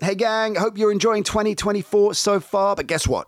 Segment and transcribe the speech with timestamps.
[0.00, 3.26] Hey, gang, hope you're enjoying 2024 so far, but guess what?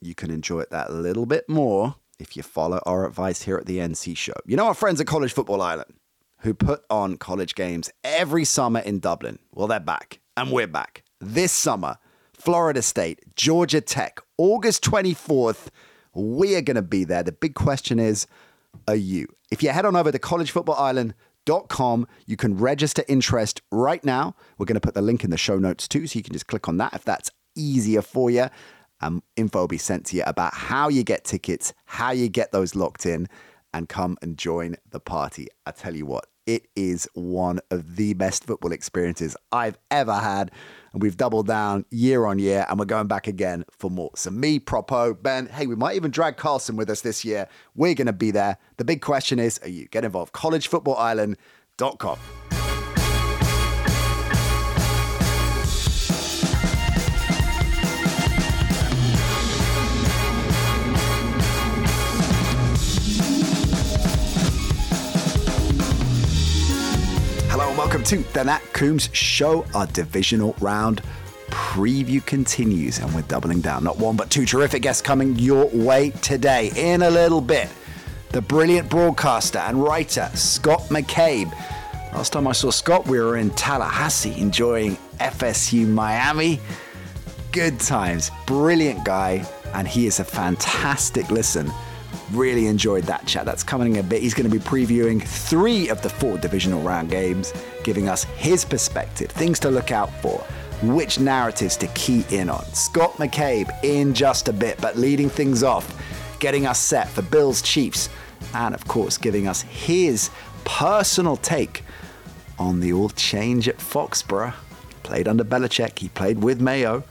[0.00, 3.66] You can enjoy it that little bit more if you follow our advice here at
[3.66, 4.32] the NC Show.
[4.46, 5.92] You know our friends at College Football Ireland
[6.38, 9.40] who put on college games every summer in Dublin?
[9.52, 11.04] Well, they're back, and we're back.
[11.20, 11.98] This summer,
[12.32, 15.66] Florida State, Georgia Tech, August 24th,
[16.14, 17.24] we are going to be there.
[17.24, 18.26] The big question is,
[18.88, 19.26] are you?
[19.50, 20.18] If you head on over to
[21.46, 24.34] collegefootballireland.com, you can register interest right now.
[24.58, 26.46] We're going to put the link in the show notes too, so you can just
[26.46, 28.46] click on that if that's easier for you.
[29.00, 32.52] Um, info will be sent to you about how you get tickets, how you get
[32.52, 33.28] those locked in,
[33.74, 35.48] and come and join the party.
[35.66, 40.50] I tell you what, it is one of the best football experiences I've ever had.
[40.96, 44.12] And we've doubled down year on year, and we're going back again for more.
[44.14, 47.48] So, me, Propo, Ben, hey, we might even drag Carson with us this year.
[47.74, 48.56] We're going to be there.
[48.78, 49.88] The big question is are you?
[49.88, 50.32] Get involved.
[50.32, 52.18] CollegeFootballIreland.com.
[67.96, 69.64] welcome to the Nat Coombs Show.
[69.74, 71.00] Our divisional round
[71.48, 73.84] preview continues, and we're doubling down.
[73.84, 76.72] Not one, but two terrific guests coming your way today.
[76.76, 77.70] In a little bit,
[78.32, 81.50] the brilliant broadcaster and writer Scott McCabe.
[82.12, 86.60] Last time I saw Scott, we were in Tallahassee enjoying FSU Miami.
[87.50, 91.72] Good times, brilliant guy, and he is a fantastic listen.
[92.32, 93.44] Really enjoyed that chat.
[93.44, 94.20] That's coming in a bit.
[94.20, 97.52] He's going to be previewing three of the four divisional round games,
[97.84, 100.38] giving us his perspective, things to look out for,
[100.82, 102.64] which narratives to key in on.
[102.66, 105.86] Scott McCabe in just a bit, but leading things off,
[106.40, 108.08] getting us set for Bills Chiefs,
[108.54, 110.30] and of course, giving us his
[110.64, 111.84] personal take
[112.58, 114.52] on the all change at Foxborough.
[114.88, 117.04] He played under Belichick, he played with Mayo.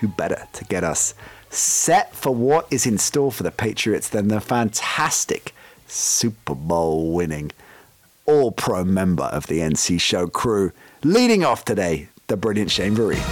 [0.00, 1.14] Who better to get us
[1.52, 5.54] set for what is in store for the Patriots than the fantastic
[5.86, 7.52] Super Bowl winning
[8.26, 10.72] all pro member of the NC Show crew.
[11.04, 13.22] Leading off today, the brilliant Shane Vereen.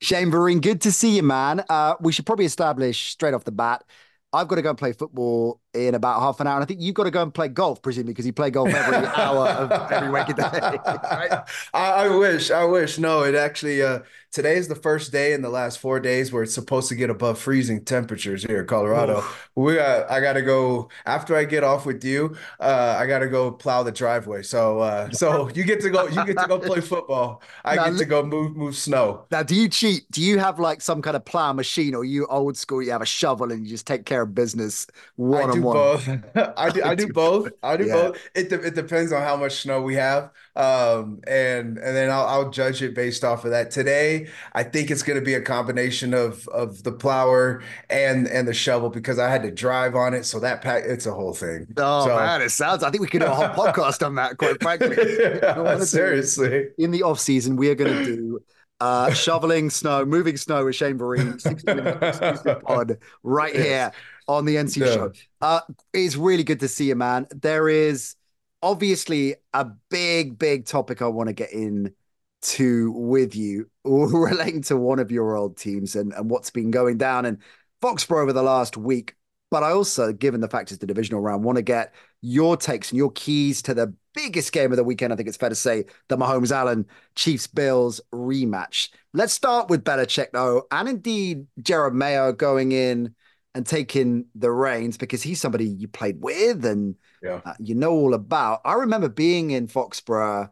[0.00, 1.64] Shane Vereen, good to see you, man.
[1.68, 3.84] Uh, we should probably establish straight off the bat.
[4.32, 6.56] I've got to go and play football in about half an hour.
[6.56, 8.68] And I think you've got to go and play golf, presumably, because you play golf
[8.68, 10.44] every hour of every waking day.
[10.44, 12.98] I, I, wish, I wish.
[12.98, 14.00] No, it actually, uh,
[14.32, 17.10] today is the first day in the last four days where it's supposed to get
[17.10, 19.18] above freezing temperatures here in Colorado.
[19.18, 19.50] Oof.
[19.54, 22.36] We got, I got to go after I get off with you.
[22.60, 24.42] Uh, I got to go plow the driveway.
[24.42, 27.42] So, uh, so you get to go, you get to go play football.
[27.64, 29.26] I now, get to go move, move snow.
[29.30, 30.10] Now, do you cheat?
[30.10, 32.82] Do you have like some kind of plow machine or you old school?
[32.82, 34.86] You have a shovel and you just take care of business
[35.16, 35.67] one on one?
[35.72, 36.08] Both.
[36.56, 36.82] I do.
[36.82, 37.50] I do both.
[37.62, 37.94] I do yeah.
[37.94, 38.18] both.
[38.34, 42.26] It de- it depends on how much snow we have, um, and and then I'll,
[42.26, 43.70] I'll judge it based off of that.
[43.70, 48.46] Today, I think it's going to be a combination of of the plower and and
[48.46, 51.34] the shovel because I had to drive on it, so that pack it's a whole
[51.34, 51.66] thing.
[51.76, 52.82] Oh so, man, it sounds.
[52.82, 54.36] I think we could do a whole podcast on that.
[54.38, 56.68] Quite frankly, yeah, seriously.
[56.78, 58.40] In the off season, we are going to do
[58.80, 63.64] uh, shoveling snow, moving snow with Shane Vereen, 60 minute pod right yes.
[63.64, 63.92] here
[64.28, 64.94] on the NC yeah.
[64.94, 65.12] show.
[65.40, 65.60] Uh,
[65.92, 67.26] it's really good to see you, man.
[67.30, 68.14] There is
[68.62, 71.94] obviously a big, big topic I want to get in
[72.40, 76.98] to with you relating to one of your old teams and, and what's been going
[76.98, 77.38] down in
[77.82, 79.14] Foxborough over the last week.
[79.50, 82.90] But I also, given the fact it's the divisional round, want to get your takes
[82.90, 85.10] and your keys to the biggest game of the weekend.
[85.10, 86.84] I think it's fair to say the Mahomes Allen
[87.14, 88.90] Chiefs Bills rematch.
[89.14, 93.14] Let's start with Belichick, though, and indeed Jerod Mayo going in
[93.58, 97.40] and taking the reins because he's somebody you played with and yeah.
[97.44, 98.60] uh, you know all about.
[98.64, 100.50] I remember being in Foxborough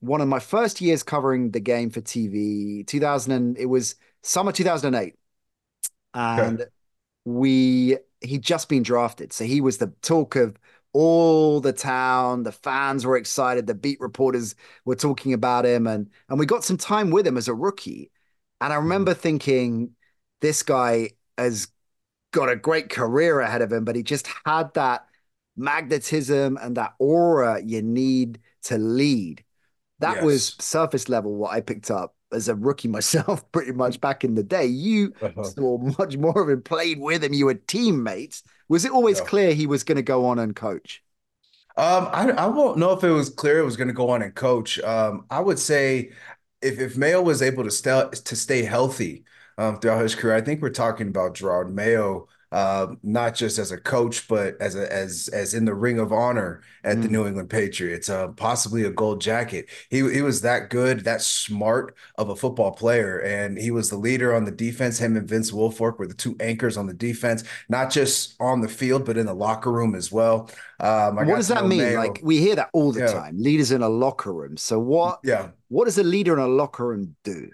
[0.00, 4.50] one of my first years covering the game for TV, 2000 and it was summer
[4.50, 5.14] 2008.
[6.14, 6.70] And okay.
[7.24, 9.32] we he'd just been drafted.
[9.32, 10.56] So he was the talk of
[10.92, 12.42] all the town.
[12.42, 13.68] The fans were excited.
[13.68, 17.36] The beat reporters were talking about him and and we got some time with him
[17.36, 18.10] as a rookie.
[18.60, 19.92] And I remember thinking
[20.40, 21.68] this guy has
[22.32, 25.06] got a great career ahead of him, but he just had that
[25.56, 29.44] magnetism and that aura you need to lead.
[30.00, 30.20] That Yes.
[30.20, 34.34] was surface level what I picked up as a rookie myself, pretty much back in
[34.34, 34.66] the day.
[34.66, 35.52] You Uh-huh.
[35.56, 38.42] saw much more of him, played with him, you were teammates.
[38.68, 39.22] Was it always Yeah.
[39.22, 41.02] clear he was going to go on and coach?
[41.76, 44.22] Um, I I won't know if it was clear it was going to go on
[44.22, 44.78] and coach.
[44.80, 46.12] Um, I would say
[46.60, 49.24] if if Mayo was able to stay to stay healthy
[49.58, 53.72] um, throughout his career, I think we're talking about Jerod Mayo, um, not just as
[53.72, 57.12] a coach, but as a as as in the Ring of Honor at the Mm.
[57.12, 59.70] New England Patriots, uh, possibly a gold jacket.
[59.88, 63.96] He he was that good, that smart of a football player, and he was the
[63.96, 64.98] leader on the defense.
[64.98, 68.68] Him and Vince Wilfork were the two anchors on the defense, not just on the
[68.68, 70.50] field, but in the locker room as well.
[70.80, 71.78] Um, what does that mean?
[71.78, 71.98] Mayo.
[71.98, 73.06] Like we hear that all the Yeah.
[73.06, 73.38] time.
[73.38, 74.56] Leaders in a locker room.
[74.56, 77.50] So what Yeah, what does a leader in a locker room do?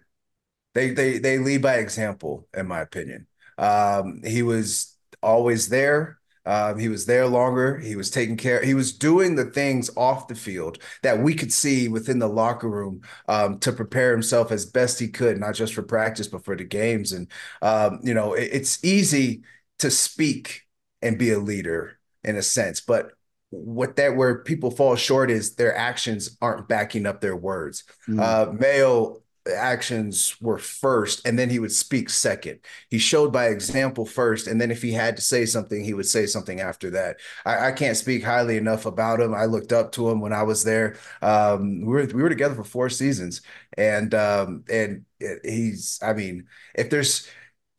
[0.75, 3.27] They they they lead by example, in my opinion.
[3.57, 6.19] Um, he was always there.
[6.47, 7.79] Um, he was there longer.
[7.79, 8.65] He was taking care.
[8.65, 12.71] He was doing the things off the field that we could see within the locker
[12.71, 16.57] room um, to prepare himself as best he could, not just for practice but for
[16.57, 17.13] the games.
[17.13, 17.31] And
[17.61, 19.43] um, you know, it, it's easy
[19.81, 20.63] to speak
[21.03, 23.13] and be a leader in a sense, but
[23.51, 27.85] what that where people fall short is their actions aren't backing up their words.
[28.09, 28.21] Mm.
[28.21, 32.61] Uh, Mayo actions were first, and then he would speak second.
[32.91, 36.07] He showed by example first, and then if he had to say something, he would
[36.07, 37.17] say something after that.
[37.45, 39.35] I, I can't speak highly enough about him.
[39.35, 40.97] I looked up to him when I was there.
[41.23, 43.43] Um, we were we were together for four seasons,
[43.77, 45.05] and um, and
[45.45, 45.99] he's.
[46.03, 47.29] I mean, if there's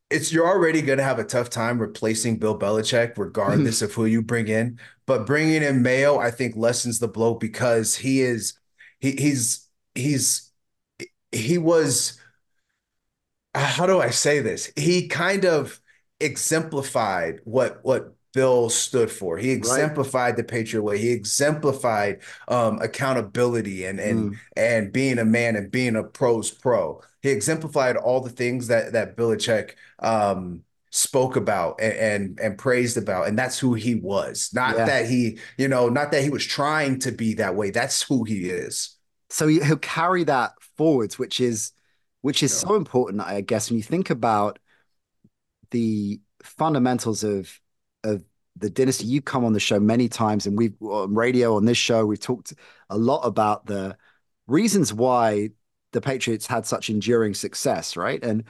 [0.09, 4.05] it's you're already going to have a tough time replacing Bill Belichick, regardless of who
[4.05, 4.79] you bring in.
[5.05, 8.53] But bringing in Mayo, I think lessens the blow because he is
[8.99, 10.48] he he's he's
[11.31, 12.17] he was
[13.55, 14.71] how do I say this?
[14.75, 15.79] He kind of
[16.19, 19.37] exemplified what what Bill stood for.
[19.37, 20.99] He exemplified the Patriot way.
[20.99, 24.37] He exemplified um, accountability and and Mm.
[24.55, 27.01] and being a man and being a pro's pro.
[27.21, 30.61] He exemplified all the things that that Belichick um,
[30.91, 34.51] spoke about and, and and praised about, and that's who he was.
[34.53, 34.85] Not Yeah.
[34.85, 37.71] that he, you know, not that he was trying to be that way.
[37.71, 38.95] That's who he is.
[39.31, 41.73] so he'll carry that forwards, which is
[42.21, 42.59] which is Yeah.
[42.67, 44.59] so important, I guess, when you think about
[45.71, 47.59] the fundamentals of
[48.03, 48.23] of
[48.55, 49.05] the dynasty.
[49.05, 52.19] You come on the show many times, and we've on radio on this show we've
[52.19, 52.53] talked
[52.89, 53.97] a lot about the
[54.47, 55.51] reasons why
[55.91, 58.23] the Patriots had such enduring success, right?
[58.23, 58.43] And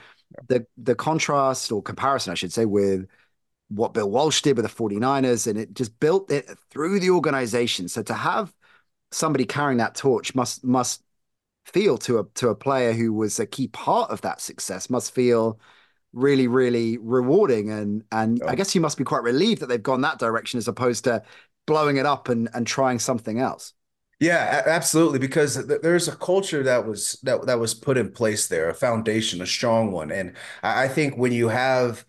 [0.48, 3.08] the the contrast or comparison, I should say, with
[3.70, 7.88] what Bill Walsh did with the 49ers, and it just built it through the organization.
[7.88, 8.54] So to have
[9.12, 11.04] somebody carrying that torch must must
[11.70, 15.14] feel to a to a player who was a key part of that success must
[15.14, 15.60] feel
[16.14, 18.48] really really rewarding and and Yeah.
[18.48, 21.24] I guess you must be quite relieved that they've gone that direction as opposed to
[21.68, 23.74] blowing it up and and trying something else.
[24.20, 25.20] Yeah, absolutely.
[25.20, 28.74] Because th- there's a culture that was that that was put in place there, a
[28.74, 32.06] foundation, a strong one, and I I think when you have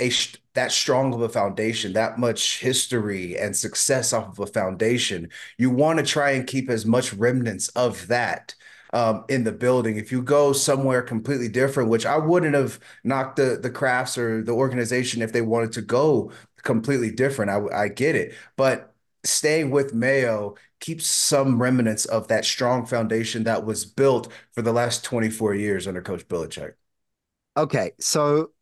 [0.00, 4.46] a sh- that strong of a foundation, that much history and success off of a
[4.52, 8.54] foundation, you want to try and keep as much remnants of that
[8.92, 9.96] um, in the building.
[9.96, 14.42] If you go somewhere completely different, which I wouldn't have knocked the the Krafts or
[14.42, 16.32] the organization if they wanted to go
[16.62, 17.50] completely different.
[17.50, 18.94] I I get it, but
[19.24, 24.72] staying with Mayo keeps some remnants of that strong foundation that was built for the
[24.72, 26.74] last 24 years under Coach Belichick.
[27.56, 28.52] Okay, so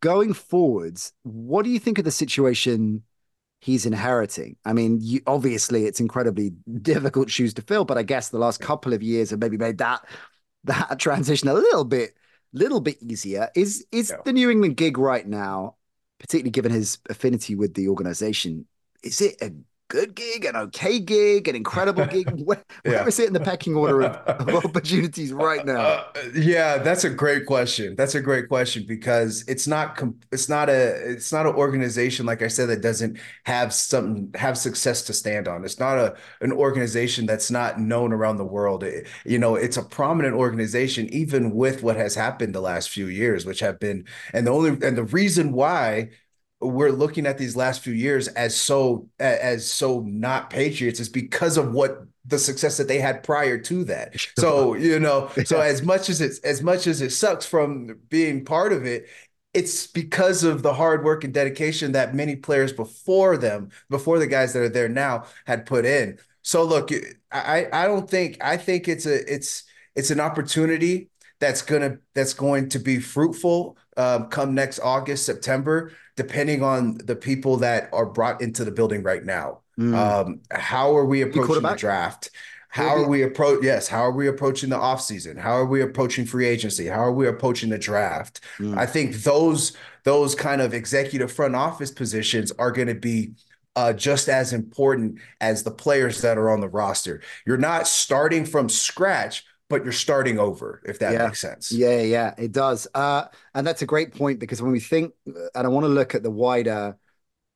[0.00, 3.02] going forwards, what do you think of the situation
[3.64, 4.56] he's inheriting?
[4.64, 6.50] I mean, you, obviously it's incredibly
[6.82, 9.78] difficult shoes to fill, but I guess the last couple of years have maybe made
[9.78, 10.06] that
[10.64, 12.14] that transition a little bit
[12.52, 13.50] little bit easier.
[13.54, 14.16] Is is Yeah.
[14.24, 15.76] the New England gig right now,
[16.18, 18.66] particularly given his affinity with the organization,
[19.02, 19.52] is it a
[19.94, 22.30] good gig, an okay gig, an incredible gig?
[22.44, 23.04] Where, where Yeah.
[23.08, 26.00] is it in the pecking order of, of opportunities right now?
[26.16, 27.96] Uh, yeah, that's a great question.
[27.96, 32.42] That's a great question because it's not it's not a it's not an organization like
[32.42, 35.64] I said that doesn't have something have success to stand on.
[35.64, 38.84] It's not a an organization that's not known around the world.
[38.84, 43.08] It- you know, it's a prominent organization even with what has happened the last few
[43.08, 46.10] years, which have been and the only and the reason why
[46.64, 51.56] we're looking at these last few years as so as so not patriots is because
[51.56, 54.14] of what the success that they had prior to that.
[54.38, 58.44] So you know so as much as it's as much as it sucks from being
[58.44, 59.08] part of it
[59.52, 64.26] it's because of the hard work and dedication that many players before them before the
[64.26, 66.18] guys that are there now had put in.
[66.42, 66.90] So look
[67.30, 71.08] i i don't think i think it's a it's it's an opportunity
[71.40, 77.16] that's gonna that's going to be fruitful um, come next August, September, depending on the
[77.16, 79.60] people that are brought into the building right now.
[79.78, 79.94] Mm.
[79.94, 82.30] Um, how are we approaching the draft?
[82.68, 83.62] How are we approach?
[83.62, 85.38] Yes, how are we approaching the offseason?
[85.38, 86.86] How are we approaching free agency?
[86.86, 88.40] How are we approaching the draft?
[88.58, 88.76] Mm.
[88.76, 93.32] I think those those kind of executive front office positions are going to be
[93.76, 97.20] uh, just as important as the players that are on the roster.
[97.46, 101.26] You're not starting from scratch, but you're starting over, if that yeah.
[101.26, 101.72] makes sense.
[101.72, 102.86] Yeah, yeah, it does.
[102.94, 106.14] Uh, and that's a great point because when we think, and I want to look
[106.14, 106.96] at the wider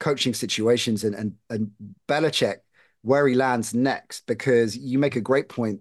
[0.01, 1.73] coaching situations and and, and
[2.07, 2.59] Belichick
[3.03, 5.81] where he lands next because you make a great point.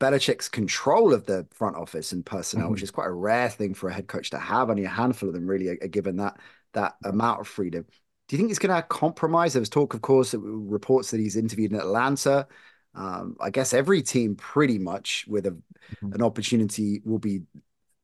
[0.00, 2.72] Belichick's control of the front office and personnel, mm-hmm.
[2.72, 4.68] which is quite a rare thing for a head coach to have.
[4.68, 6.38] Only a handful of them really are, are given that
[6.72, 7.86] that amount of freedom.
[8.28, 9.52] Do you think he's going to compromise?
[9.52, 12.48] There was talk, of course, reports that he's interviewed in Atlanta.
[12.94, 16.12] Um, I guess every team, pretty much, with a, mm-hmm.
[16.12, 17.42] an opportunity, will be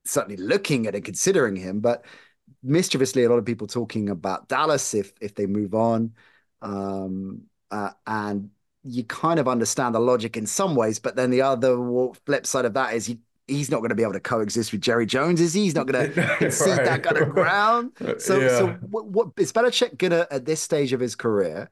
[0.05, 1.81] certainly looking at and considering him.
[1.81, 2.05] But
[2.63, 6.13] mischievously, a lot of people talking about Dallas if if they move on.
[6.63, 8.51] Um, uh, and
[8.83, 11.77] you kind of understand the logic in some ways, but then the other
[12.27, 14.81] flip side of that is he he's not going to be able to coexist with
[14.81, 15.65] Jerry Jones, is he?
[15.65, 16.85] He's not going to concede right.
[16.85, 17.93] that kind of ground.
[18.19, 18.49] So, yeah.
[18.49, 21.69] so what, what is Belichick gonna at this stage of his career?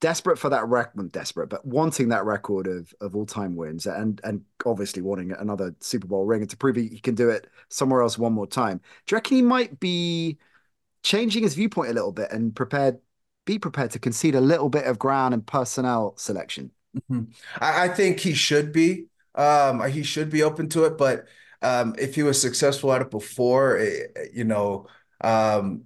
[0.00, 4.20] Desperate for that record, desperate, but wanting that record of of all time wins, and
[4.22, 8.02] and obviously wanting another Super Bowl ring, and to prove he can do it somewhere
[8.02, 8.78] else one more time.
[9.06, 10.38] Do you reckon he might be
[11.02, 12.98] changing his viewpoint a little bit and prepared
[13.48, 16.70] be prepared to concede a little bit of ground and personnel selection.
[16.94, 17.30] Mm-hmm.
[17.62, 19.06] I, I, think he should be.
[19.34, 21.26] Um, he should be open to it, but
[21.62, 24.86] um, if he was successful at it before, it, eh, you know,
[25.22, 25.84] um,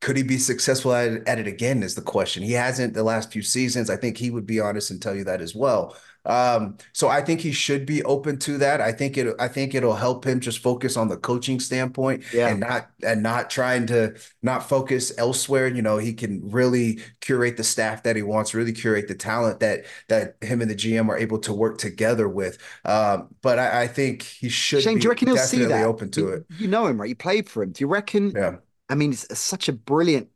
[0.00, 1.82] could he be successful at it, at it again?
[1.82, 2.42] Is the question.
[2.42, 3.90] He hasn't the last few seasons.
[3.90, 5.96] I think he would be honest and tell you that as well.
[6.28, 8.82] Um, so I think he should be open to that.
[8.82, 9.34] I think it.
[9.40, 12.48] I think it'll help him just focus on the coaching standpoint yeah.
[12.48, 15.68] and not and not trying to not focus elsewhere.
[15.68, 19.60] You know, he can really curate the staff that he wants, really curate the talent
[19.60, 22.58] that that him and the GM are able to work together with.
[22.84, 24.82] Um, but I, I, think he should.
[24.82, 25.86] Shane, do you reckon he'll see that?
[25.86, 26.46] Open to you, it.
[26.58, 27.08] You know him, right?
[27.08, 27.72] You played for him.
[27.72, 28.32] Do you reckon?
[28.32, 28.56] Yeah.
[28.88, 30.28] I mean, he's such a brilliant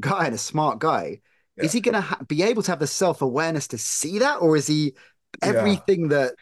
[0.00, 1.20] guy and a smart guy.
[1.56, 1.64] Yeah.
[1.64, 4.36] Is he going to ha- be able to have the self awareness to see that,
[4.36, 4.94] or is he
[5.42, 6.08] everything yeah.
[6.08, 6.34] that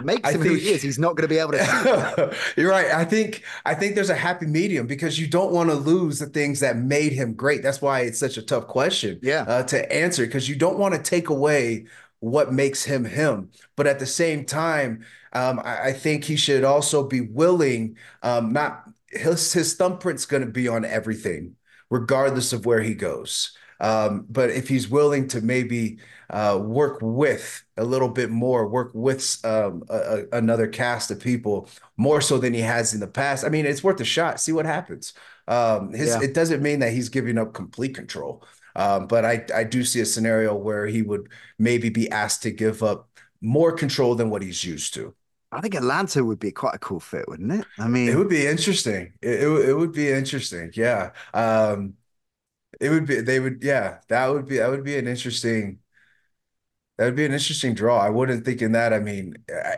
[0.00, 0.82] makes him think, who he is.
[0.82, 2.36] He's not going to be able to.
[2.56, 2.86] you're right.
[2.86, 6.26] I think I think there's a happy medium because you don't want to lose the
[6.26, 7.62] things that made him great.
[7.62, 9.18] That's why it's such a tough question.
[9.22, 9.42] Yeah.
[9.42, 11.86] Uh, to answer because you don't want to take away
[12.20, 16.62] what makes him him, but at the same time, um, I, I, think he should
[16.62, 17.96] also be willing.
[18.22, 21.56] Um, not his his thumbprint's going to be on everything,
[21.90, 23.56] regardless of where he goes.
[23.80, 25.98] Um, but if he's willing to maybe
[26.30, 31.18] uh, work with a little bit more, work with um, a, a, another cast of
[31.18, 34.40] people more so than he has in the past, I mean, it's worth a shot.
[34.40, 35.14] See what happens.
[35.48, 36.22] Um, his, yeah.
[36.22, 38.44] It doesn't mean that he's giving up complete control.
[38.76, 41.28] Um, but I, I do see a scenario where he would
[41.58, 43.08] maybe be asked to give up
[43.40, 45.14] more control than what he's used to.
[45.52, 47.66] I think Atlanta would be quite a cool fit, wouldn't it?
[47.78, 49.12] I mean, it would be interesting.
[49.20, 50.72] It, it, it would be interesting.
[50.74, 51.10] Yeah.
[51.34, 51.94] Um,
[52.80, 55.78] it would be they would yeah, that would be that would be an interesting
[56.96, 57.98] that would be an interesting draw.
[57.98, 58.92] I wouldn't think in that.
[58.92, 59.34] I mean,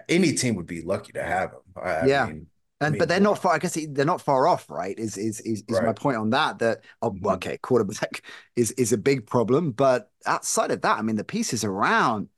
[0.09, 1.61] any team would be lucky to have him.
[1.76, 2.25] I, yeah.
[2.25, 2.47] I mean,
[2.81, 3.54] and I mean, but they're not far.
[3.54, 4.99] I guess they're not far off, right?
[4.99, 5.87] Is is is, is right.
[5.87, 6.59] my point on that?
[6.59, 7.26] That oh, mm-hmm.
[7.26, 8.23] okay, quarterback
[8.57, 12.28] is is a big problem, but outside of that, I mean, the pieces around,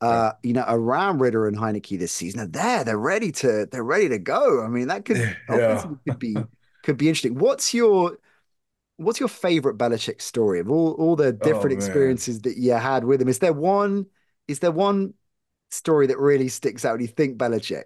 [0.00, 2.84] uh, you know, around Ridder and Heinicke this season are there.
[2.84, 4.64] They're ready to they're ready to go.
[4.64, 5.84] I mean, that could yeah.
[6.06, 6.36] could be
[6.82, 7.38] could be interesting.
[7.38, 8.18] What's your
[8.96, 13.04] what's your favorite Belichick story of all, all the different oh, experiences that you had
[13.04, 13.28] with him?
[13.28, 14.06] Is there one?
[14.46, 15.14] Is there one
[15.70, 16.98] story that really sticks out?
[16.98, 17.84] Do you think Belichick?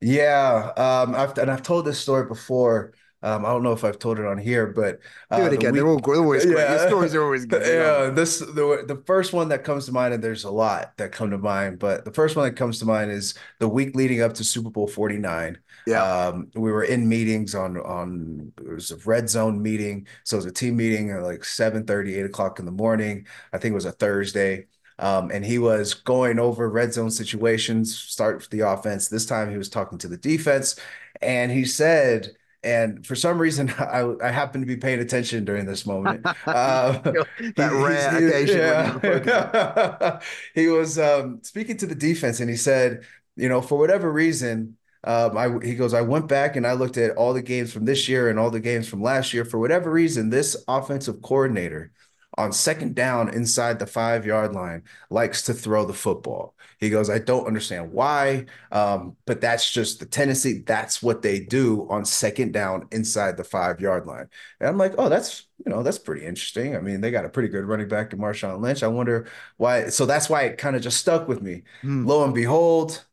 [0.00, 2.92] Yeah, um, I've and I've told this story before.
[3.22, 5.74] Um, I don't know if I've told it on here, but uh, do it again.
[5.74, 6.56] The week, they're, always great.
[6.56, 6.76] Yeah.
[6.76, 7.62] Your stories are always good.
[7.62, 11.10] Yeah, this the the first one that comes to mind, and there's a lot that
[11.10, 14.22] come to mind, but the first one that comes to mind is the week leading
[14.22, 15.58] up to Super Bowl 49.
[15.86, 20.36] Yeah, um, we were in meetings on on it was a red zone meeting, so
[20.36, 23.26] it was a team meeting at like 7 30, 8 o'clock in the morning.
[23.52, 24.66] I think it was a Thursday.
[25.00, 29.06] Um, and he was going over red zone situations, start the offense.
[29.06, 30.74] This time he was talking to the defense,
[31.22, 35.66] and he said and for some reason, I, I happened to be paying attention during
[35.66, 36.26] this moment.
[36.46, 36.92] Uh,
[37.56, 38.58] that rare occasion.
[38.58, 40.20] Yeah.
[40.54, 43.04] he was um, speaking to the defense, and he said,
[43.36, 46.96] you know, for whatever reason, um, I, he goes, I went back and I looked
[46.96, 49.44] at all the games from this year and all the games from last year.
[49.44, 51.92] For whatever reason, this offensive coordinator
[52.38, 56.54] on second down inside the five yard line likes to throw the football.
[56.78, 60.62] He goes, I don't understand why, um, but that's just the tendency.
[60.64, 64.28] That's what they do on second down inside the five yard line.
[64.60, 66.76] And I'm like, oh, that's you know that's pretty interesting.
[66.76, 68.84] I mean, they got a pretty good running back in Marshawn Lynch.
[68.84, 69.26] I wonder
[69.56, 69.88] why.
[69.88, 71.64] So that's why it kind of just stuck with me.
[71.82, 72.06] Mm.
[72.06, 73.04] Lo and behold,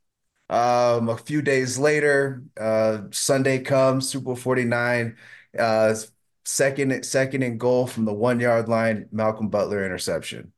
[0.49, 5.17] um, a few days later, uh, Sunday comes, Super Bowl 49.
[5.57, 5.95] Uh,
[6.45, 10.51] second second and goal from the one yard line, Malcolm Butler interception.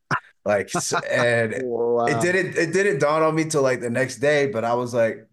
[0.46, 0.72] Like
[1.12, 2.06] and wow.
[2.06, 4.94] it didn't it didn't dawn on me till like the next day, but I was
[4.94, 5.28] like,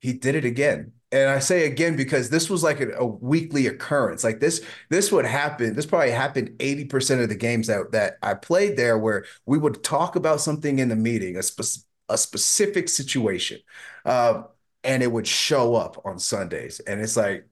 [0.00, 0.92] he did it again.
[1.10, 4.24] And I say again because this was like a, a weekly occurrence.
[4.24, 5.74] Like this, this would happen.
[5.74, 9.82] This probably happened 80% of the games that that I played there where we would
[9.82, 13.60] talk about something in the meeting, a, spe- a specific situation.
[14.04, 14.42] Uh,
[14.84, 16.80] and it would show up on Sundays.
[16.80, 17.48] And it's like,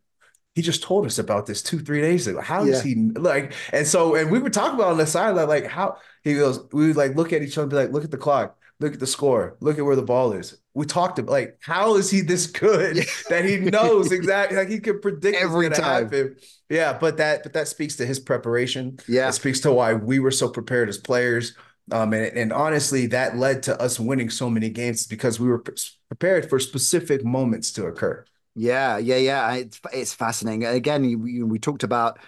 [0.57, 2.41] he just told us about this two, three days ago.
[2.41, 2.73] How yeah.
[2.73, 3.53] does he like?
[3.75, 6.89] And so, and we were talking about on the sideline, like how he goes, we
[6.89, 8.99] would like look at each other and be like, look at the clock, look at
[8.99, 10.57] the score, look at where the ball is.
[10.73, 12.97] We talked about like, how is he this good
[13.29, 16.05] that he knows exactly like he could predict every time.
[16.05, 16.37] Happen.
[16.71, 18.99] Yeah, but that but that speaks to his preparation.
[19.07, 21.55] Yeah, it speaks to why we were so prepared as players.
[21.93, 25.63] Um, and, and honestly, that led to us winning so many games because we were
[26.09, 28.25] prepared for specific moments to occur.
[28.57, 29.55] Yeah, yeah, yeah.
[29.55, 30.65] It's it's fascinating.
[30.65, 32.19] Again, you, we talked about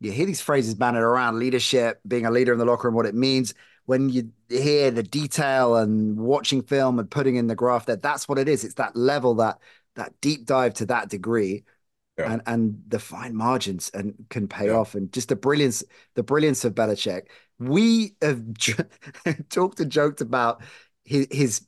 [0.00, 3.06] you hear these phrases bandied around leadership, being a leader in the locker room, what
[3.06, 3.54] it means.
[3.86, 8.28] When you hear the detail and watching film and putting in the graph, that that's
[8.28, 8.64] what it is.
[8.64, 9.60] It's that level, that
[9.94, 11.62] that deep dive to that degree,
[12.18, 12.32] yeah.
[12.32, 14.72] and and the fine margins and can pay yeah.
[14.72, 17.28] off, and just the brilliance, the brilliance of Belichick.
[17.60, 18.42] We have
[19.50, 20.62] talked and joked about
[21.04, 21.66] his, his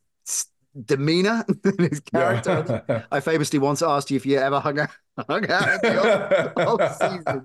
[0.85, 1.45] demeanor
[1.79, 2.85] his character.
[2.89, 3.03] Yeah.
[3.13, 4.91] I famously once asked you if you ever hung out,
[5.29, 7.45] hung out the whole, whole season.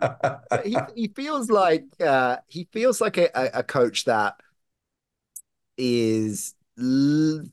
[0.66, 4.36] He, he feels like uh, he feels like a, a coach that
[5.78, 6.56] is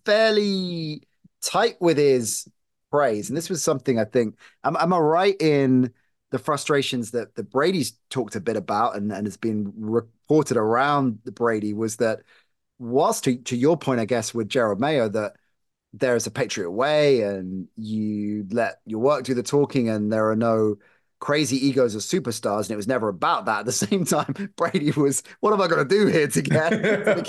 [0.04, 1.02] fairly
[1.42, 2.48] tight with his
[2.90, 4.36] praise, and this was something I think.
[4.64, 5.92] Am, am I right in
[6.30, 11.18] the frustrations that the Brady's talked a bit about and, and has been reported around
[11.24, 12.20] the Brady was that
[12.78, 15.34] whilst to, to your point, I guess, with Jerod Mayo, that
[15.92, 20.30] there is a Patriot way and you let your work do the talking and there
[20.30, 20.76] are no
[21.18, 22.62] crazy egos of superstars.
[22.62, 24.52] And it was never about that at the same time.
[24.56, 27.22] Brady was what am i going to do here to get, to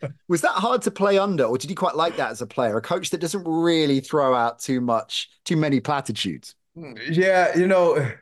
[0.00, 2.46] get was that hard to play under or did you quite like that as a
[2.46, 2.76] player?
[2.76, 6.54] A coach that doesn't really throw out too much too many platitudes?
[7.08, 8.12] Yeah you know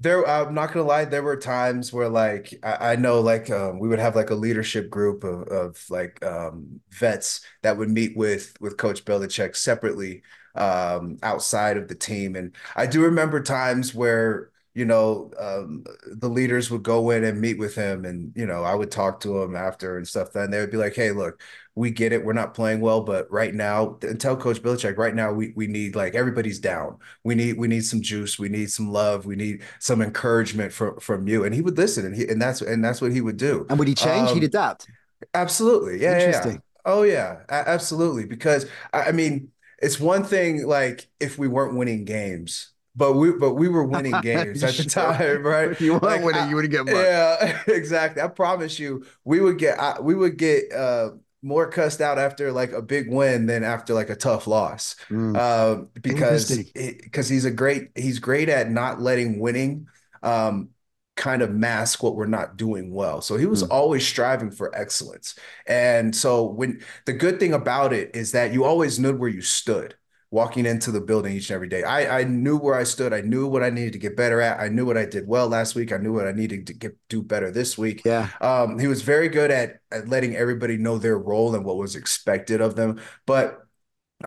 [0.00, 3.78] there i'm not gonna lie there were times where like i, I know like um,
[3.78, 8.16] we would have like a leadership group of, of like um, vets that would meet
[8.16, 10.22] with with coach belichick separately
[10.54, 16.28] um, outside of the team and i do remember times where you know, um, the
[16.28, 19.42] leaders would go in and meet with him, and you know, I would talk to
[19.42, 20.32] him after and stuff.
[20.32, 21.42] Then they would be like, "Hey, look,
[21.80, 22.22] we get it.
[22.22, 25.66] We're not playing well, but right now, and tell Coach Belichick, right now, we we
[25.66, 26.98] need like everybody's down.
[27.24, 28.38] We need we need some juice.
[28.38, 29.24] We need some love.
[29.24, 32.60] We need some encouragement from from you." And he would listen, and he and that's
[32.60, 33.66] and that's what he would do.
[33.70, 34.28] And would he change?
[34.28, 34.88] Um, He'd adapt.
[35.32, 36.52] Absolutely, yeah, Interesting.
[36.52, 36.58] Yeah.
[36.84, 38.26] Oh yeah, absolutely.
[38.26, 43.54] Because I mean, it's one thing like if we weren't winning games but we but
[43.54, 45.70] we were winning games at the time, right?
[45.70, 46.94] If you weren't like, winning, I, you wouldn't get much.
[46.94, 48.20] Yeah, exactly.
[48.20, 51.10] I promise you, we would get I, we would get uh,
[51.42, 55.36] more cussed out after like a big win than after like a tough loss, mm.
[55.36, 59.86] uh, because because he's a great he's great at not letting winning
[60.22, 60.70] um,
[61.16, 63.20] kind of mask what we're not doing well.
[63.20, 63.68] So he was mm.
[63.70, 65.34] always striving for excellence,
[65.66, 69.42] and so when the good thing about it is that you always knew where you
[69.42, 69.94] stood
[70.30, 71.82] walking into the building each and every day.
[71.82, 73.12] I, I knew where I stood.
[73.12, 74.60] I knew what I needed to get better at.
[74.60, 75.92] I knew what I did well last week.
[75.92, 78.02] I knew what I needed to get do better this week.
[78.04, 78.28] Yeah.
[78.40, 81.96] Um, he was very good at, at letting everybody know their role and what was
[81.96, 83.00] expected of them.
[83.26, 83.60] But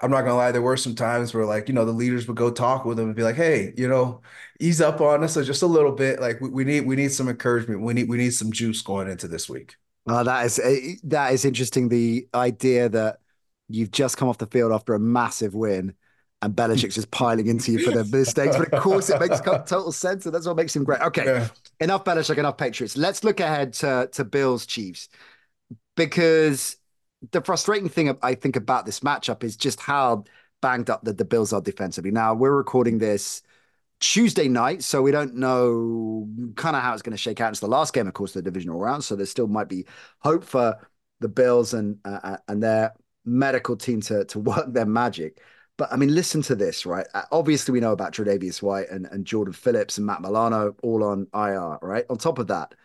[0.01, 2.35] I'm not gonna lie, there were some times where like, you know, the leaders would
[2.35, 4.21] go talk with him and be like, hey, you know,
[4.59, 6.19] ease up on us just a little bit.
[6.19, 7.81] Like we, we need we need some encouragement.
[7.81, 9.75] We need we need some juice going into this week.
[10.07, 11.87] Oh, that is eh, that is interesting.
[11.89, 13.19] The idea that
[13.69, 15.93] you've just come off the field after a massive win
[16.43, 18.57] and Belichick's just piling into you for the mistakes.
[18.57, 20.99] But of course, it makes total sense, and that's what makes him great.
[20.99, 21.47] Okay, yeah.
[21.79, 22.97] enough Belichick, enough Patriots.
[22.97, 25.07] Let's look ahead to to Bills Chiefs
[25.95, 26.75] because
[27.31, 30.25] the frustrating thing I think about this matchup is just how
[30.61, 32.11] banged up that the Bills are defensively.
[32.11, 33.41] Now we're recording this
[34.01, 37.51] Tuesday night, so we don't know kind of how it's going to shake out.
[37.51, 39.85] It's the last game, of course, the divisional round, so there still might be
[40.19, 40.75] hope for
[41.21, 42.93] the Bills and uh, and their
[43.25, 45.41] medical team to to work their magic.
[45.77, 47.07] But I mean, listen to this, right?
[47.13, 51.03] Uh, obviously, we know about Tre'Davious White and, and Jordan Phillips and Matt Milano all
[51.03, 52.05] on IR, right?
[52.11, 52.75] On top of that,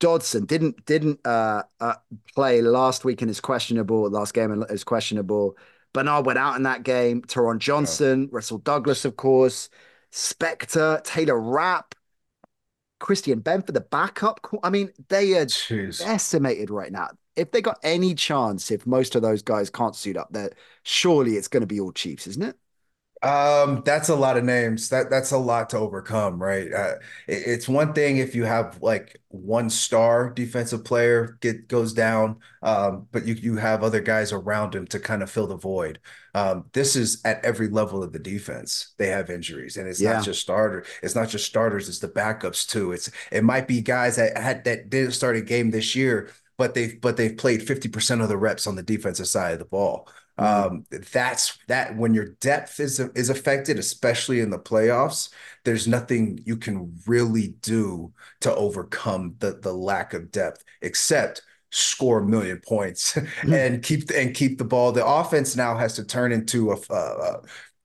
[0.00, 1.94] Dodson didn't didn't uh, uh,
[2.34, 4.08] play last week and is questionable.
[4.10, 5.56] Last game is questionable.
[5.92, 7.22] Bernard went out in that game.
[7.22, 8.28] Taron Johnson, yeah.
[8.32, 9.70] Rasul Douglas, of course,
[10.10, 11.94] Spectre, Taylor Rapp,
[13.00, 14.46] Christian Benford the backup.
[14.62, 15.98] I mean, they are Jeez.
[15.98, 17.08] decimated right now.
[17.38, 20.50] If they got any chance, if most of those guys can't suit up, there
[20.82, 22.56] surely it's going to be all Chiefs, isn't it?
[23.20, 24.90] Um, that's a lot of names.
[24.90, 26.72] That that's a lot to overcome, right?
[26.72, 26.94] Uh,
[27.26, 32.38] it, it's one thing if you have like one star defensive player get goes down,
[32.62, 35.98] um, but you you have other guys around him to kind of fill the void.
[36.34, 38.94] Um, this is at every level of the defense.
[38.98, 40.12] They have injuries, and it's yeah.
[40.14, 40.84] not just starter.
[41.02, 41.88] It's not just starters.
[41.88, 42.92] It's the backups too.
[42.92, 46.74] It's it might be guys that had that didn't start a game this year, but
[46.74, 49.64] they've but they've played fifty percent of the reps on the defensive side of the
[49.64, 50.08] ball.
[50.38, 50.74] Mm-hmm.
[50.74, 55.30] Um, that's that when your depth is is affected, especially in the playoffs,
[55.64, 62.20] there's nothing you can really do to overcome the the lack of depth except score
[62.20, 63.52] a million points mm-hmm.
[63.52, 64.92] and keep and keep the ball.
[64.92, 67.42] The offense now has to turn into a, a,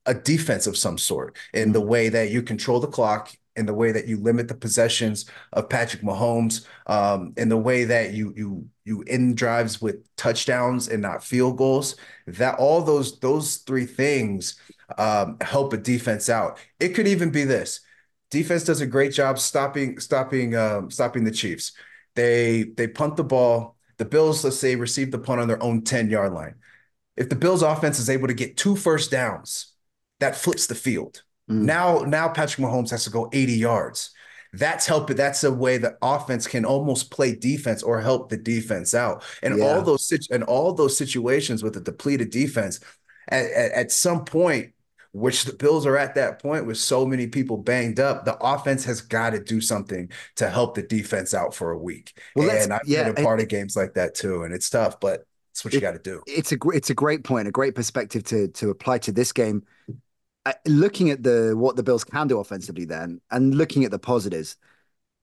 [0.07, 3.73] a defense of some sort in the way that you control the clock in the
[3.73, 8.33] way that you limit the possessions of Patrick Mahomes, um, in the way that you
[8.35, 11.95] you you end drives with touchdowns and not field goals.
[12.27, 14.55] That all those those three things
[14.97, 16.59] um, help a defense out.
[16.79, 17.81] It could even be this:
[18.29, 21.73] defense does a great job stopping stopping um, stopping the Chiefs.
[22.15, 23.77] They they punt the ball.
[23.97, 26.55] The Bills, let's say, receive the punt on their own ten yard line.
[27.15, 29.73] If the Bills offense is able to get two first downs,
[30.19, 31.63] that flips the field Mm.
[31.63, 34.11] Now, now Patrick Mahomes has to go 80 yards.
[34.53, 35.15] That's helping.
[35.15, 39.23] That's a way that offense can almost play defense or help the defense out.
[39.41, 39.65] And yeah.
[39.65, 42.79] all those and all those situations with a depleted defense,
[43.29, 44.73] at, at, at some point,
[45.11, 48.83] which the Bills are at that point with so many people banged up, the offense
[48.85, 52.19] has got to do something to help the defense out for a week.
[52.35, 54.99] Well, and I've yeah, been a part of games like that too, and it's tough,
[54.99, 56.21] but it's what you got to do.
[56.25, 59.63] It's a it's a great point, a great perspective to to apply to this game
[60.65, 64.57] looking at the what the Bills can do offensively, then, and looking at the positives,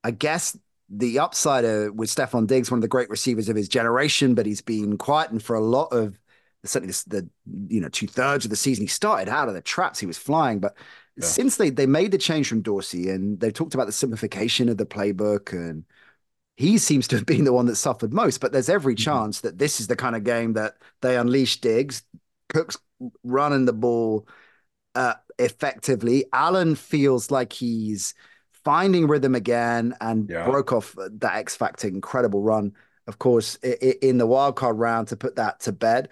[0.03, 0.57] I guess
[0.89, 4.47] the upside uh, with Stefon Diggs, one of the great receivers of his generation, but
[4.47, 6.19] he's been quiet and for a lot of
[6.65, 9.61] certainly the, the you know two thirds of the season he started out of the
[9.61, 10.77] traps he was flying, but
[11.17, 11.25] yeah.
[11.25, 14.77] since they they made the change from Dorsey and they've talked about the simplification of
[14.77, 15.85] the playbook and
[16.57, 18.41] he seems to have been the one that suffered most.
[18.41, 19.05] But there's every mm-hmm.
[19.05, 22.03] chance that this is the kind of game that they unleash Diggs,
[22.49, 22.77] Cook's
[23.25, 24.27] running the ball
[24.95, 26.25] uh, effectively.
[26.33, 28.15] Allen feels like he's
[28.65, 30.45] finding rhythm again and yeah.
[30.45, 32.73] broke off that X Factor incredible run,
[33.07, 36.09] of course, in the wildcard round to put that to bed.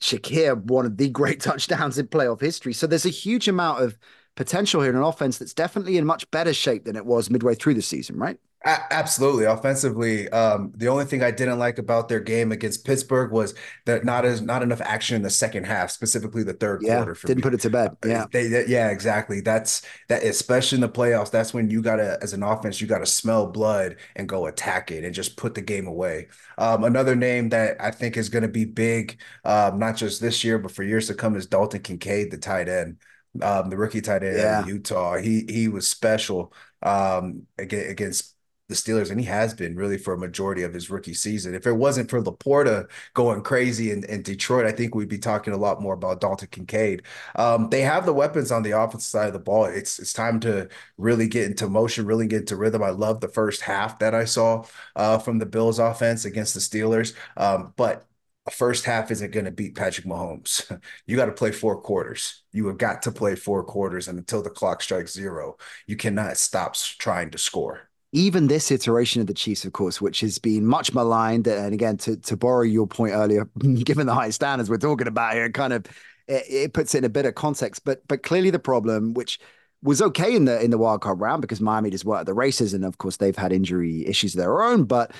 [0.00, 2.72] Shakir, one of the great touchdowns in playoff history.
[2.72, 3.96] So there's a huge amount of
[4.34, 7.54] potential here in an offense that's definitely in much better shape than it was midway
[7.54, 8.38] through the season, right?
[8.64, 9.44] A- absolutely.
[9.44, 13.54] Offensively, um, the only thing I didn't like about their game against Pittsburgh was
[13.86, 17.16] that not as not enough action in the second half, specifically the third yeah, quarter.
[17.24, 17.42] didn't me.
[17.42, 17.96] put it to bed.
[18.04, 19.40] Uh, yeah, they, they, yeah, exactly.
[19.40, 21.32] That's that, especially in the playoffs.
[21.32, 25.04] That's when you gotta, as an offense, you gotta smell blood and go attack it
[25.04, 26.28] and just put the game away.
[26.56, 30.44] Um, another name that I think is going to be big, um, not just this
[30.44, 32.98] year but for years to come, is Dalton Kincaid, the tight end,
[33.40, 34.66] um, the rookie tight end yeah.
[34.66, 35.16] Utah.
[35.16, 38.34] He he was special um, against
[38.68, 41.54] the Steelers, and he has been really for a majority of his rookie season.
[41.54, 45.52] If it wasn't for LaPorta going crazy in, in Detroit, I think we'd be talking
[45.52, 47.02] a lot more about Dalton Kincaid.
[47.36, 49.66] Um, they have the weapons on the offensive side of the ball.
[49.66, 52.82] It's it's time to really get into motion, really get into rhythm.
[52.82, 54.64] I love the first half that I saw
[54.96, 58.06] uh, from the Bills offense against the Steelers, um, but
[58.50, 60.80] first half isn't going to beat Patrick Mahomes.
[61.06, 62.42] you got to play four quarters.
[62.52, 66.36] You have got to play four quarters, and until the clock strikes zero, you cannot
[66.36, 70.66] stop trying to score even this iteration of the Chiefs, of course, which has been
[70.66, 73.46] much maligned, uh, and again, to to borrow your point earlier,
[73.84, 75.86] given the high standards we're talking about here, kind of
[76.28, 77.84] it, it, puts it in a bit of context.
[77.84, 79.40] But but clearly the problem, which
[79.82, 82.34] was okay in the in the wild card round because Miami just were at the
[82.34, 84.84] races, and of course they've had injury issues of their own.
[84.84, 85.12] But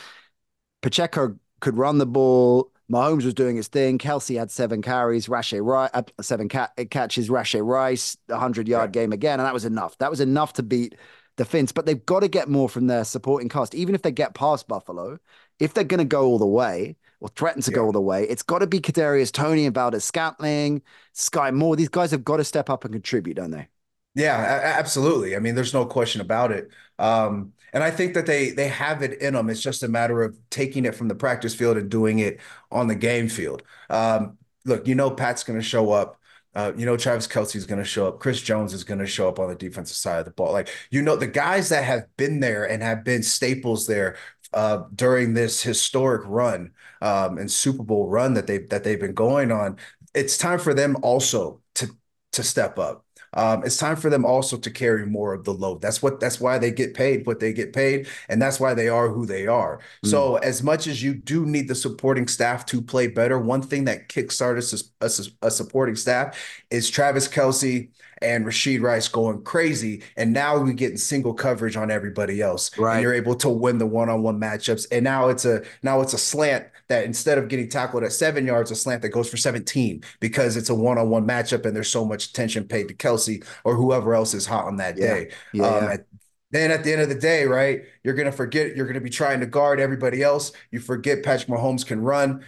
[0.83, 2.72] Pacheco could run the ball.
[2.93, 3.99] Mahomes was doing his thing.
[3.99, 9.13] Kelce had seven carries, Rashee Rice, uh, seven catches, Rashee Rice, a hundred yard game
[9.13, 9.97] again, and that was enough.
[9.99, 10.97] That was enough to beat
[11.37, 13.75] the Finns, but they've got to get more from their supporting cast.
[13.75, 15.19] Even if they get past Buffalo,
[15.59, 17.77] if they're going to go all the way or threaten to yeah.
[17.77, 20.83] go all the way, it's got to be Kadarius Toney and Valdes-Scantling,
[21.15, 21.77] Skyy Moore.
[21.77, 23.69] These guys have got to step up and contribute, don't they?
[24.15, 25.35] Yeah, absolutely.
[25.35, 26.69] I mean, there's no question about it.
[26.99, 29.51] Um, and I think that they they have it in them.
[29.51, 32.87] It's just a matter of taking it from the practice field and doing it on
[32.89, 33.63] the game field.
[33.91, 36.19] Um, look, you know, Pat's going to show up
[36.55, 38.19] uh, you know, Travis Kelce is going to show up.
[38.21, 40.53] Chris Jones is going to show up on the defensive side of the ball.
[40.53, 44.17] Like, you know, the guys that have been there and have been staples there
[44.53, 49.15] uh, during this historic run um, and Super Bowl run that they that they've been
[49.15, 49.79] going on.
[50.15, 51.89] It's time for them also to
[52.33, 53.07] to step up.
[53.35, 55.81] Um, it's time for them also to carry more of the load.
[55.81, 58.89] That's what that's why they get paid what they get paid, and that's why they
[58.89, 59.81] are who they are.
[60.05, 60.11] Mm.
[60.11, 63.85] So as much as you do need the supporting staff to play better, one thing
[63.85, 66.39] that kickstarts a, a, a supporting staff
[66.71, 67.89] is Travis Kelce
[68.23, 70.03] and Rashee Rice going crazy.
[70.17, 72.77] And now we're getting single coverage on everybody else.
[72.79, 72.95] Right.
[72.95, 74.87] And you're able to win the one-on-one matchups.
[74.93, 78.47] And now it's a now it's a slant that instead of getting tackled at seven
[78.47, 82.05] yards, a slant that goes for 17 because it's a one-on-one matchup and there's so
[82.05, 85.15] much attention paid to Kelce or whoever else is hot on that yeah.
[85.15, 85.31] day.
[85.53, 85.85] Yeah, um.
[85.85, 86.07] At,
[86.51, 89.41] then at the end of the day, right, you're gonna forget you're gonna be trying
[89.41, 90.53] to guard everybody else.
[90.71, 92.45] You forget Patrick Mahomes can run.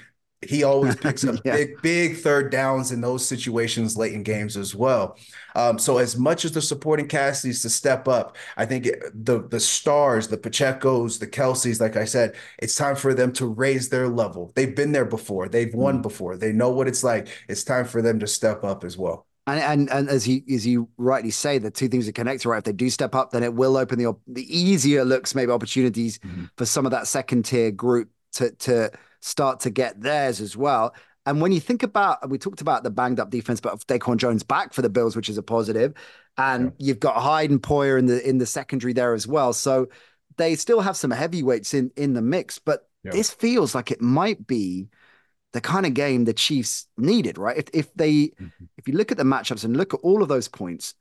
[0.47, 1.57] He always picks up yeah.
[1.57, 5.17] big, big third downs in those situations late in games as well.
[5.55, 9.47] Um, so as much as the supporting cast needs to step up, I think the
[9.49, 13.89] the stars, the Pacheco's, the Kelces, like I said, it's time for them to raise
[13.89, 14.53] their level.
[14.55, 15.49] They've been there before.
[15.49, 16.03] They've won mm.
[16.03, 16.37] before.
[16.37, 17.29] They know what it's like.
[17.49, 19.27] It's time for them to step up as well.
[19.47, 22.49] And, and and as you as you rightly say, the two things are connected.
[22.49, 25.53] Right, if they do step up, then it will open the the easier looks, maybe
[25.53, 26.47] opportunities mm-hmm.
[26.57, 28.91] for some of that second tier group to to
[29.21, 30.95] start to get theirs as well.
[31.27, 34.19] And when you think about, we talked about the banged up defense, but of Daquan
[34.19, 35.95] Jones back for the Bills, which is a positive,
[36.37, 36.87] and yeah.
[36.87, 39.53] you've got Hyde and Poyer in the in the secondary there as well.
[39.53, 39.89] So
[40.37, 43.13] they still have some heavyweights in in the mix, but yeah.
[43.13, 44.89] this feels like it might be
[45.53, 47.57] the kind of game the Chiefs needed, right?
[47.57, 48.65] If if they mm-hmm.
[48.77, 50.95] if you look at the matchups and look at all of those points,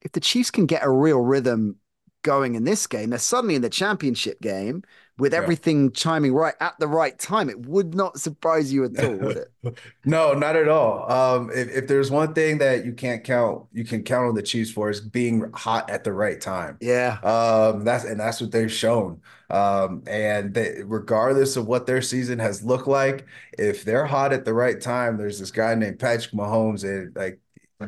[0.00, 1.76] if the Chiefs can get a real rhythm
[2.22, 4.82] going in this game, they're suddenly in the championship game
[5.18, 5.90] with everything yeah.
[5.94, 7.50] chiming right at the right time.
[7.50, 9.78] It would not surprise you at all, would it?
[10.04, 11.10] no, not at all.
[11.12, 14.42] Um, if, if there's one thing that you can't count, you can count on the
[14.42, 16.78] Chiefs for is being hot at the right time.
[16.80, 17.18] Yeah.
[17.22, 19.20] Um, that's and that's what they've shown.
[19.50, 23.26] Um, and they, regardless of what their season has looked like,
[23.58, 27.38] if they're hot at the right time, there's this guy named Patrick Mahomes, and like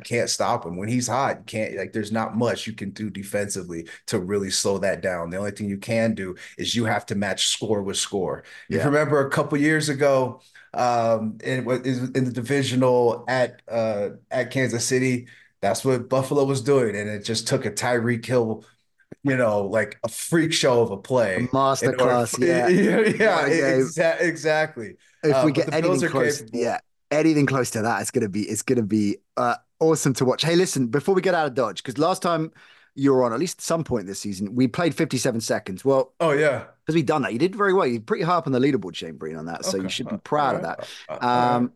[0.01, 1.39] can't stop him when he's hot.
[1.39, 5.31] You can't like there's not much you can do defensively to really slow that down.
[5.31, 8.45] The only thing you can do is you have to match score with score.
[8.69, 8.81] Yeah.
[8.81, 10.41] You remember a couple years ago,
[10.73, 15.29] um, in in the divisional at uh at Kansas City,
[15.61, 18.65] that's what Buffalo was doing, and it just took a Tyreek Hill
[19.25, 21.37] you know, like a freak show of a play.
[21.37, 22.69] A masterclass, yeah.
[22.69, 24.97] yeah, yeah exa- exactly.
[25.23, 26.79] If we uh, get anything close, yeah,
[27.11, 30.43] anything close to that, it's gonna be it's gonna be uh, awesome to watch.
[30.43, 32.53] Hey, listen, before we get out of Dodge, because last time
[32.95, 35.85] you were on, at least at some point this season, we played 57 seconds.
[35.85, 36.65] Well, oh, yeah.
[36.85, 37.33] Because we've done that.
[37.33, 37.87] You did very well.
[37.87, 39.65] You're pretty high up on the leaderboard, Shane Vereen, on that.
[39.65, 40.79] So you should be proud right.
[40.79, 41.25] of that.
[41.25, 41.73] Um,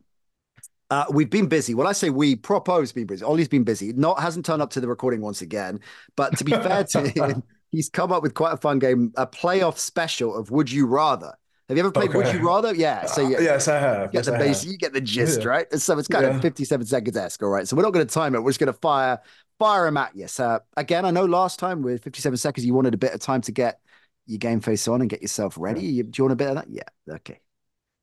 [0.90, 1.74] uh, we've been busy.
[1.74, 3.24] Well, I say we, Propo's been busy.
[3.24, 3.92] Ollie's been busy.
[3.92, 5.80] Not hasn't turned up to the recording once again.
[6.16, 9.26] But to be fair to him, he's come up with quite a fun game, a
[9.26, 11.34] playoff special of Would You Rather.
[11.68, 12.18] Have you ever played okay.
[12.18, 12.74] Would You Rather?
[12.74, 13.04] Yeah.
[13.04, 14.00] So you, uh, yes, I have.
[14.00, 15.48] You get yes, the base, you get the gist, yeah.
[15.48, 15.72] right?
[15.74, 16.36] So it's kind yeah.
[16.36, 17.68] of 57 seconds esque, all right.
[17.68, 18.42] So we're not going to time it.
[18.42, 19.20] We're just going to fire
[19.58, 20.28] fire him at you.
[20.28, 23.42] So again, I know last time with 57 seconds, you wanted a bit of time
[23.42, 23.80] to get
[24.26, 25.82] your game face on and get yourself ready.
[25.82, 26.70] You, do you want a bit of that?
[26.70, 27.14] Yeah.
[27.16, 27.40] Okay.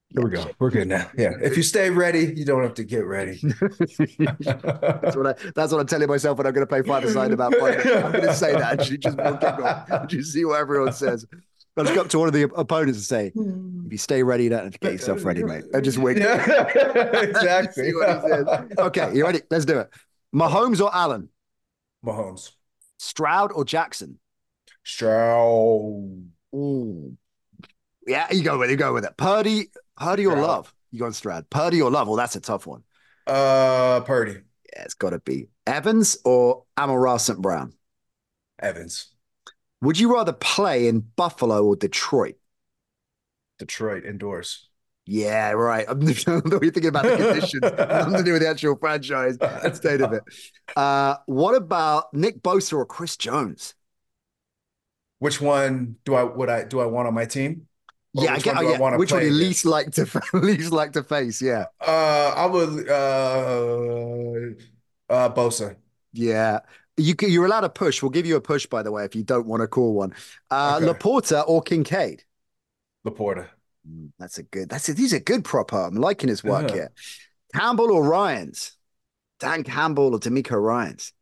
[0.10, 0.45] Here we go.
[0.60, 1.10] We're good now.
[1.17, 1.32] Yeah.
[1.41, 3.39] If you stay ready, you don't have to get ready.
[3.41, 7.32] that's what I that's what I'm telling myself when I'm going to play five aside
[7.32, 7.80] about five.
[7.86, 8.80] I'm going to say that.
[8.80, 10.08] Actually, just kick on.
[10.08, 11.25] Just see what everyone says.
[11.77, 13.85] I just go up to one of the opponents and say, hmm.
[13.85, 15.65] if you stay ready, you don't have uh, to get yourself ready, mate.
[15.73, 16.17] I just wait.
[16.17, 16.67] Yeah,
[17.21, 17.91] exactly.
[18.77, 19.41] okay, you ready?
[19.49, 19.89] Let's do it.
[20.33, 21.29] Mahomes or Allen?
[22.05, 22.51] Mahomes.
[22.97, 24.19] Stroud or Jackson?
[24.85, 26.29] Stroud.
[26.53, 27.17] Ooh.
[28.07, 28.73] Yeah, you go with it.
[28.73, 29.17] You go with it.
[29.17, 30.73] Purdy, Purdy or Love?
[30.91, 31.49] You go on Stroud.
[31.49, 32.07] Purdy or Love?
[32.07, 32.83] Well, that's a tough one.
[33.27, 34.39] Uh, Purdy.
[34.73, 37.41] Yeah, it's got to be Evans or Amon St.
[37.41, 37.73] Brown.
[38.59, 39.14] Evans.
[39.81, 42.35] Would you rather play in Buffalo or Detroit?
[43.59, 44.69] Detroit indoors.
[45.05, 45.85] Yeah, right.
[45.88, 47.61] I'm not thinking about the conditions.
[47.61, 49.38] Nothing to do with the actual franchise
[49.73, 50.23] state of it.
[50.75, 53.75] Uh, what about Nick Bosa or Chris Jones?
[55.19, 57.67] Which one do I would I do I want on my team?
[58.15, 58.57] Or yeah, I get.
[58.57, 58.97] Oh, yeah.
[58.97, 61.41] Which one you least like to least like to face?
[61.41, 61.65] Yeah.
[61.79, 62.89] Uh, I would.
[62.89, 64.55] Uh,
[65.09, 65.75] uh, Bosa.
[66.13, 66.61] Yeah,
[66.97, 68.01] you you're allowed to push.
[68.01, 70.13] We'll give you a push, by the way, if you don't want to call one.
[70.49, 70.86] Uh, okay.
[70.86, 72.23] LaPorta or Kincaid?
[73.05, 73.47] LaPorta.
[73.89, 74.69] Mm, that's a good.
[74.69, 75.77] That's a, he's a good proper.
[75.77, 76.75] I'm liking his work yeah.
[76.75, 76.91] here.
[77.53, 78.77] Campbell or Ryans?
[79.39, 81.13] Dan Campbell or DeMeco Ryans?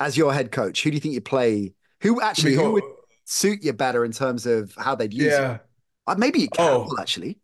[0.00, 1.74] As your head coach, who do you think you play?
[2.02, 2.84] Who actually who would
[3.24, 5.52] suit you better in terms of how they'd use yeah.
[5.52, 5.60] you?
[6.06, 7.00] Uh, maybe Campbell oh.
[7.00, 7.38] actually.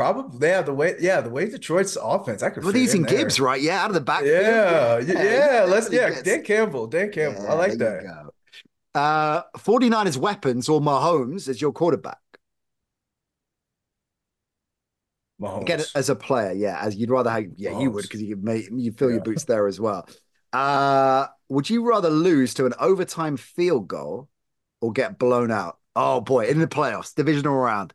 [0.00, 0.62] Probably, yeah.
[0.62, 2.64] The way, yeah, the way Detroit's offense, I could.
[2.72, 3.60] These in Gibbs, right?
[3.60, 4.24] Yeah, out of the back.
[4.24, 5.66] Yeah, yeah, yeah.
[5.68, 6.22] Let's, yeah.
[6.22, 7.42] Dan Campbell, Dan Campbell.
[7.42, 8.30] Yeah, I like that.
[8.94, 12.16] Uh, 49ers weapons or Mahomes as your quarterback.
[15.38, 15.62] Mahomes.
[15.62, 17.82] Again, as a player, yeah, as you'd rather have, yeah, Mahomes.
[17.82, 19.16] you would because you make you fill yeah.
[19.16, 20.08] your boots there as well.
[20.54, 24.30] Uh, would you rather lose to an overtime field goal
[24.80, 25.76] or get blown out?
[25.94, 27.92] Oh boy, in the playoffs, divisional round.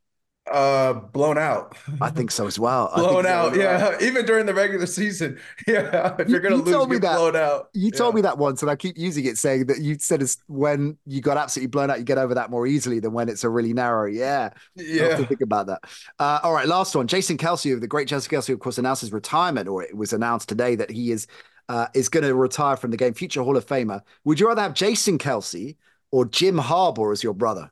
[0.51, 1.75] Uh, blown out.
[1.99, 2.91] I think so as well.
[2.95, 3.97] blown out, yeah.
[4.01, 6.15] Even during the regular season, yeah.
[6.19, 7.69] If you, are gonna you lose, told me that, blown out.
[7.73, 7.97] You yeah.
[7.97, 10.97] told me that once, and I keep using it, saying that you said it's when
[11.07, 13.49] you got absolutely blown out, you get over that more easily than when it's a
[13.49, 14.05] really narrow.
[14.05, 15.17] Yeah, yeah.
[15.17, 15.79] to think about that.
[16.19, 17.07] Uh, all right, last one.
[17.07, 20.13] Jason Kelce of the great Jason Kelce, of course, announced his retirement, or it was
[20.13, 21.25] announced today that he is
[21.69, 23.15] uh, is going to retire from the game.
[23.15, 24.01] Future Hall of Famer.
[24.23, 25.75] Would you rather have Jason Kelce
[26.11, 27.71] or Jim Harbaugh as your brother?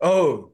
[0.00, 0.52] Oh,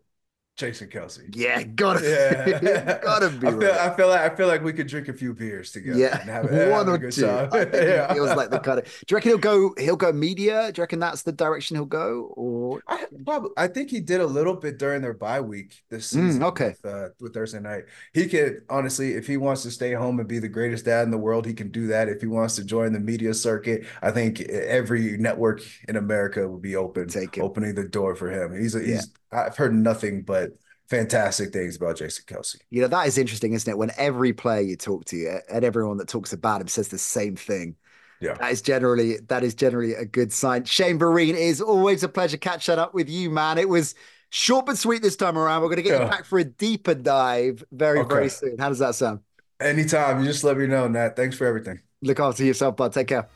[0.56, 1.34] Jason Kelce.
[1.34, 2.98] Yeah, gotta, yeah.
[3.02, 3.48] gotta be.
[3.48, 3.70] I feel, right.
[3.72, 5.98] I feel like I feel like we could drink a few beers together.
[5.98, 7.22] Yeah, have, one or two.
[7.52, 8.12] yeah.
[8.12, 8.84] feels like the kind of.
[8.84, 9.74] Do you reckon he'll go?
[9.78, 10.70] He'll go media.
[10.70, 12.32] Do you reckon that's the direction he'll go?
[12.36, 16.06] Or I probably, I think he did a little bit during their bye week this
[16.06, 16.42] mm, season.
[16.42, 19.92] Mm, okay, with, uh, with Thursday night, he could honestly, if he wants to stay
[19.92, 22.08] home and be the greatest dad in the world, he can do that.
[22.08, 26.62] If he wants to join the media circuit, I think every network in America would
[26.62, 27.08] be open,
[27.40, 28.56] opening the door for him.
[28.56, 28.88] He's a, he's.
[28.88, 29.00] Yeah.
[29.34, 30.43] I've heard nothing but
[30.88, 32.56] fantastic things about Jason Kelce.
[32.70, 33.76] You know, that is interesting, isn't it?
[33.76, 37.36] When every player you talk to and everyone that talks about him says the same
[37.36, 37.76] thing.
[38.20, 38.34] Yeah.
[38.34, 40.64] That is generally that is generally a good sign.
[40.64, 43.58] Shane Vereen is always a pleasure catching up with you, man.
[43.58, 43.94] It was
[44.30, 45.62] short but sweet this time around.
[45.62, 46.04] We're gonna get yeah.
[46.04, 48.14] you back for a deeper dive very, okay.
[48.14, 48.56] very soon.
[48.58, 49.20] How does that sound?
[49.60, 50.20] Anytime.
[50.20, 51.16] You just let me know, Nat.
[51.16, 51.80] Thanks for everything.
[52.02, 52.92] Look after yourself, bud.
[52.92, 53.28] Take care.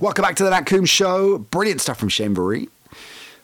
[0.00, 1.38] Welcome back to the Nat Coombs Show.
[1.38, 2.68] Brilliant stuff from Shane Vereen.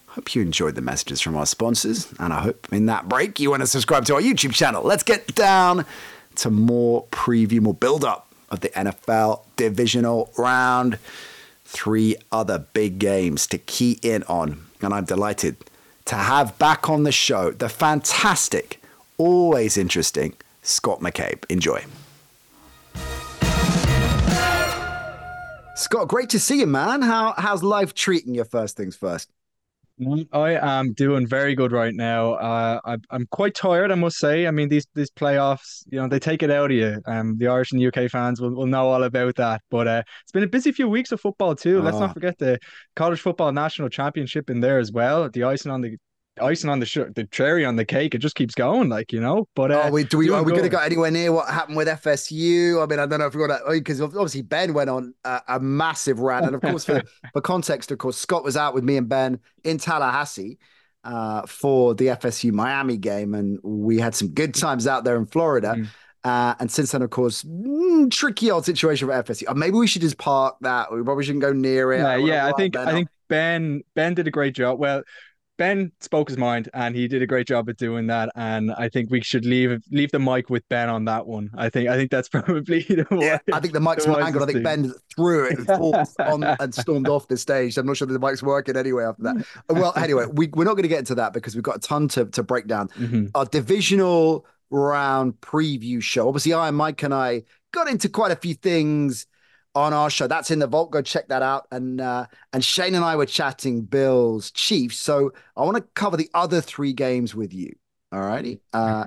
[0.07, 3.51] Hope you enjoyed the messages from our sponsors, and I hope in that break you
[3.51, 4.85] want to subscribe to our YouTube channel.
[4.85, 5.85] Let's get down
[6.37, 11.01] to more preview, more build up of the NFL divisional round.
[11.65, 15.57] Three other big games to key in on, and I'm delighted
[16.05, 18.81] to have back on the show the fantastic,
[19.19, 21.45] always interesting Scott McCabe.
[21.51, 21.85] Enjoy.
[25.77, 27.03] Scott, great to see you, man.
[27.03, 28.45] How how's life treating you?
[28.45, 29.31] First things first.
[30.01, 32.35] Mm, I am doing very good right now.
[32.35, 34.47] Uh, I, I'm quite tired, I must say.
[34.47, 37.01] I mean, these these playoffs, you know, they take it out of you.
[37.07, 39.63] Um, the Irish and UK fans will, will know all about that.
[39.69, 41.81] But uh, it's been a busy few weeks of football too.
[41.83, 42.13] Let's not ah.
[42.13, 42.59] forget the
[42.95, 45.29] college football national championship in there as well.
[45.29, 45.97] The icing on the
[46.41, 48.15] icing on the sh- the cherry on the cake.
[48.15, 49.49] It just keeps going, like you know.
[49.55, 51.77] But uh, oh, we, do we are we going to go anywhere near what happened
[51.77, 52.83] with FSU?
[52.83, 55.41] I mean, I don't know if we're going to because obviously Ben went on a,
[55.49, 58.85] a massive rant, and of course for for context, of course Scott was out with
[58.85, 60.59] me and Ben in Tallahassee.
[61.03, 65.27] Uh, for the FSU Miami game, and we had some good times out there in
[65.27, 65.75] Florida.
[65.77, 65.89] Mm.
[66.25, 69.45] Uh, and since then, of course, mm, tricky old situation for FSU.
[69.47, 70.91] Uh, maybe we should just park that.
[70.91, 71.99] We probably shouldn't go near it.
[71.99, 72.47] Yeah, yeah.
[72.47, 74.79] I think I think Ben Ben did a great job.
[74.79, 75.03] Well,
[75.57, 78.31] Ben spoke his mind and he did a great job at doing that.
[78.35, 81.51] And I think we should leave leave the mic with Ben on that one.
[81.57, 83.39] I think I think that's probably the yeah.
[83.53, 84.49] I think the mic's more angled.
[84.49, 85.69] I think Ben threw it
[86.21, 87.79] on and stormed off the stage.
[87.79, 89.47] I'm not sure the mic's working anyway after that.
[89.69, 92.09] Well, anyway, we, we're not going to get into that because we've got a ton
[92.09, 92.89] to, to break down.
[92.89, 93.27] Mm-hmm.
[93.35, 96.29] Our divisional round preview show.
[96.29, 99.27] Obviously, I and Mike and I got into quite a few things
[99.75, 100.27] on our show.
[100.27, 100.91] That's in the vault.
[100.91, 101.67] Go check that out.
[101.71, 104.99] And uh, and Shane and I were chatting Bills Chiefs.
[104.99, 107.75] So I want to cover the other three games with you.
[108.13, 108.61] All righty.
[108.73, 109.07] Uh,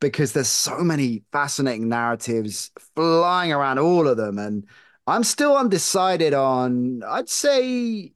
[0.00, 4.38] because there's so many fascinating narratives flying around all of them.
[4.38, 4.64] And
[5.06, 8.12] I'm still undecided on, I'd say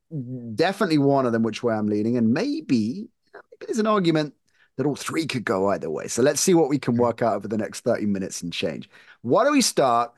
[0.55, 2.17] definitely one of them, which way I'm leaning.
[2.17, 4.35] And maybe, maybe there's an argument
[4.77, 6.07] that all three could go either way.
[6.07, 8.89] So let's see what we can work out over the next 30 minutes and change.
[9.23, 10.13] Why don't we start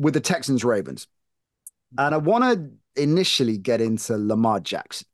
[0.00, 1.06] with the Texans Ravens.
[1.98, 5.06] And I want to initially get into Lamar Jackson.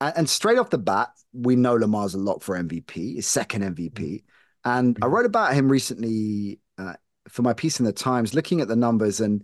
[0.00, 4.24] And, straight off the bat, we know Lamar's a lock for MVP, his second MVP.
[4.64, 6.94] And I wrote about him recently uh,
[7.28, 9.42] for my piece in the Times, looking at the numbers and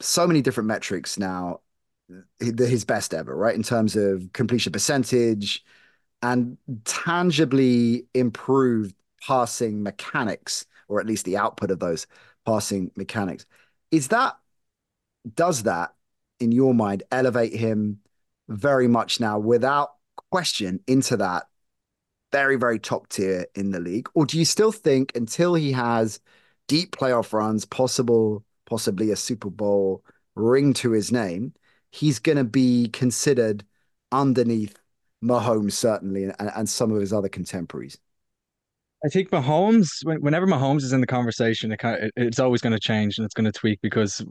[0.00, 1.60] so many different metrics now,
[2.38, 3.56] his best ever, right?
[3.56, 5.64] In terms of completion percentage
[6.22, 8.94] and tangibly improved
[9.26, 12.06] passing mechanics, or at least the output of those
[12.46, 13.46] passing mechanics.
[13.90, 14.36] Is that
[15.34, 15.94] does that
[16.38, 18.00] in your mind elevate him
[18.48, 19.90] very much now without
[20.30, 21.44] question into that
[22.32, 24.08] very very top tier in the league?
[24.14, 26.20] Or do you still think until he has
[26.68, 30.04] deep playoff runs possible possibly a super bowl
[30.36, 31.52] ring to his name
[31.90, 33.64] he's going to be considered
[34.12, 34.76] underneath
[35.22, 37.98] Mahomes certainly and, and some of his other contemporaries
[39.04, 42.74] I think Mahomes, whenever Mahomes is in the conversation, it kind of, it's always going
[42.74, 44.22] to change and it's going to tweak because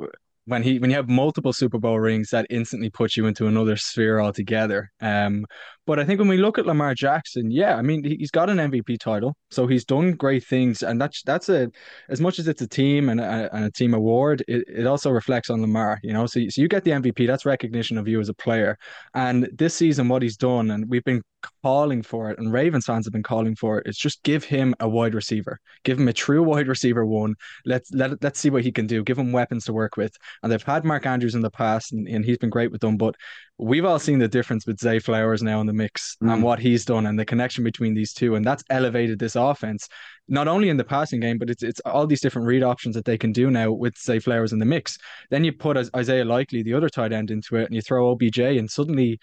[0.50, 3.78] when he when you have multiple Super Bowl rings, that instantly puts you into another
[3.78, 4.90] sphere altogether.
[5.00, 5.46] Um,
[5.86, 8.58] but I think when we look at Lamar Jackson, yeah, I mean he's got an
[8.58, 11.70] MVP title, so he's done great things, and that's that's a
[12.10, 15.12] as much as it's a team and a, and a team award, it, it also
[15.12, 16.00] reflects on Lamar.
[16.04, 18.78] You know, so so you get the MVP, that's recognition of you as a player,
[19.14, 21.22] and this season what he's done, and we've been
[21.64, 23.88] calling for it, and Ravens fans have been calling for it.
[23.88, 27.36] Is just give him a wide receiver, give him a true wide receiver one.
[27.66, 29.04] Let's let let's see what he can do.
[29.04, 32.08] Give him weapons to work with and they've had Mark Andrews in the past, and,
[32.08, 32.98] and he's been great with them.
[32.98, 33.16] But
[33.58, 36.32] we've all seen the difference with Zay Flowers now in the mix mm.
[36.32, 39.88] and what he's done, and the connection between these two, and that's elevated this offense
[40.30, 43.06] not only in the passing game, but it's it's all these different read options that
[43.06, 44.98] they can do now with Zay Flowers in the mix.
[45.30, 48.40] Then you put Isaiah Likely, the other tight end, into it, and you throw OBJ,
[48.40, 49.20] and suddenly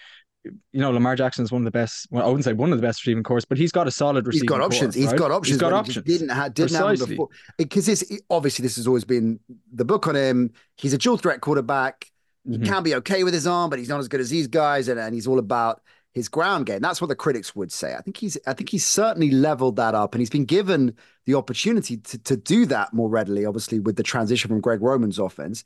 [0.72, 2.06] you know, Lamar Jackson is one of the best.
[2.10, 4.26] Well, I wouldn't say one of the best receiving corps, but he's got a solid
[4.26, 4.44] receiving.
[4.44, 4.94] He's got options.
[4.94, 5.18] Core, he's right?
[5.18, 5.54] got options.
[5.54, 6.06] He's got options.
[6.06, 6.98] He didn't have didn't Precisely.
[6.98, 9.40] have before because this obviously this has always been
[9.72, 10.52] the book on him.
[10.76, 12.10] He's a dual threat quarterback.
[12.44, 12.64] He mm-hmm.
[12.64, 15.00] can be okay with his arm, but he's not as good as these guys, and,
[15.00, 15.82] and he's all about
[16.12, 16.80] his ground game.
[16.80, 17.94] That's what the critics would say.
[17.94, 20.94] I think he's I think he's certainly leveled that up, and he's been given
[21.26, 23.44] the opportunity to to do that more readily.
[23.44, 25.64] Obviously, with the transition from Greg Roman's offense.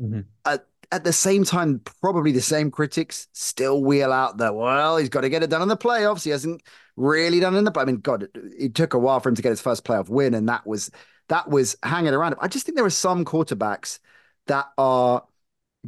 [0.00, 0.20] Mm-hmm.
[0.44, 0.58] Uh,
[0.92, 5.22] at the same time, probably the same critics still wheel out that, well, he's got
[5.22, 6.24] to get it done in the playoffs.
[6.24, 6.62] He hasn't
[6.96, 9.34] really done it in the, I mean, God, it, it took a while for him
[9.34, 10.34] to get his first playoff win.
[10.34, 10.90] And that was,
[11.28, 12.34] that was hanging around.
[12.40, 13.98] I just think there are some quarterbacks
[14.46, 15.24] that are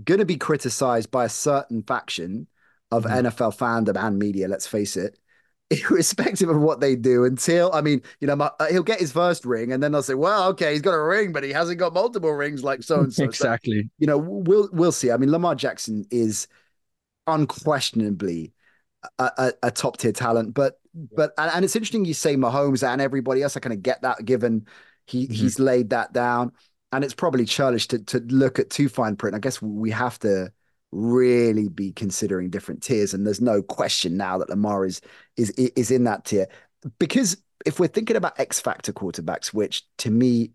[0.02, 2.46] going to be criticized by a certain faction
[2.90, 3.26] of mm-hmm.
[3.26, 5.18] NFL fandom and media, let's face it,
[5.90, 9.44] irrespective of what they do until I mean, you know, uh, he'll get his first
[9.44, 11.92] ring and then they'll say, well, okay, he's got a ring, but he hasn't got
[11.92, 13.24] multiple rings like so and so.
[13.24, 13.88] Exactly.
[13.98, 15.10] you know, we'll we'll see.
[15.10, 16.46] I mean, Lamar Jackson is
[17.26, 18.52] unquestionably
[19.18, 20.78] a, a, a top tier talent, but
[21.14, 23.56] but and, and, it's interesting you say Mahomes and everybody else.
[23.56, 24.66] I kind of get that given
[25.06, 25.32] he mm-hmm.
[25.32, 26.52] he's laid that down,
[26.92, 29.36] and it's probably churlish to to look at too fine print.
[29.36, 30.52] I guess we have to
[30.92, 33.14] really be considering different tiers.
[33.14, 35.00] And there's no question now that Lamar is
[35.36, 36.46] is is in that tier.
[36.98, 40.52] Because if we're thinking about X factor quarterbacks, which to me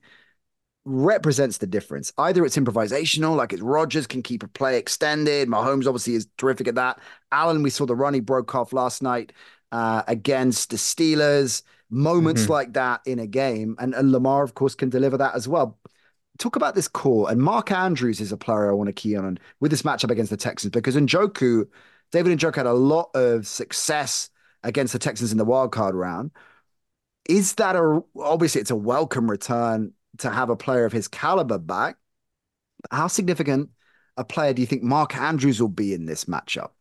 [0.86, 2.12] represents the difference.
[2.18, 5.48] Either it's improvisational, like it's Rodgers can keep a play extended.
[5.48, 7.00] Mahomes obviously is terrific at that.
[7.32, 9.32] Allen, we saw the run he broke off last night
[9.72, 11.64] uh, against the Steelers.
[11.94, 12.54] Moments mm-hmm.
[12.54, 15.78] like that in a game, and, and Lamar, of course, can deliver that as well
[16.38, 17.30] talk about this core.
[17.30, 20.32] And Mark Andrews is a player I want to key on with this matchup against
[20.32, 21.68] the Texans because Njoku,
[22.12, 24.30] David Njoku had a lot of success
[24.64, 26.32] against the Texans in the wild card round.
[27.30, 31.58] Is that a obviously it's a welcome return to have a player of his caliber
[31.58, 31.98] back?
[32.90, 33.70] How significant
[34.18, 36.72] a player do you think Mark Andrews will be in this matchup?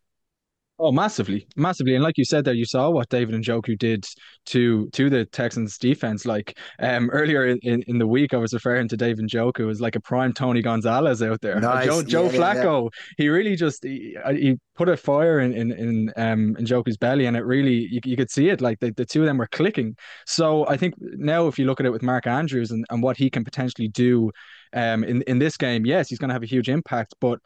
[0.83, 4.07] Oh, massively, massively, and like you said there, you saw what David Njoku did
[4.47, 6.24] to to the Texans defense.
[6.24, 9.95] Like um earlier in, in the week, I was referring to David Njoku as like
[9.95, 11.61] a prime Tony Gonzalez out there.
[11.61, 11.85] Nice.
[11.85, 13.14] Joe, Joe yeah, Flacco, yeah.
[13.18, 17.26] he really just he, uh, he, put a fire in in in um Njoku's belly,
[17.26, 18.62] and it really you, you could see it.
[18.62, 19.95] Like the, the two of them were clicking.
[20.24, 23.18] So I think now if you look at it with Mark Andrews and, and what
[23.18, 24.31] he can potentially do
[24.72, 27.39] um in in this game, yes, he's going to have a huge impact, but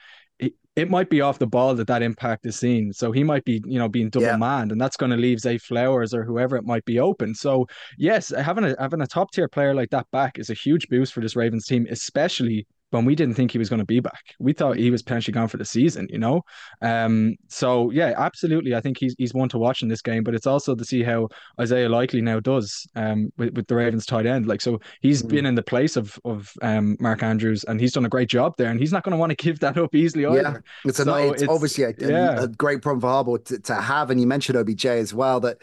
[0.76, 2.93] it might be off the ball that that impact is seen.
[2.93, 4.37] So he might be, you know, being double yeah.
[4.37, 7.35] manned, and that's going to leave Zay Flowers or whoever it might be open.
[7.35, 7.66] So
[7.97, 11.12] yes, having a having a top tier player like that back is a huge boost
[11.12, 14.36] for this Ravens team, especially when we didn't think he was going to be back.
[14.38, 16.42] We thought he was potentially gone for the season, you know.
[16.80, 18.74] Um, so yeah, absolutely.
[18.74, 21.03] I think he's he's one to watch in this game, but it's also to see
[21.03, 21.28] how
[21.61, 24.47] Isaiah Likely now does um with, with the Ravens tight end.
[24.47, 27.92] Like so he's mm been in the place of of um Mark Andrews and he's
[27.92, 29.92] done a great job there and he's not going to want to give that up
[29.92, 30.36] easily either.
[30.36, 32.42] Yeah, it's, so a, it's, it's obviously a, yeah.
[32.42, 34.11] a, great problem for Harbaugh to, to have.
[34.11, 35.57] And you mentioned OBJ as well that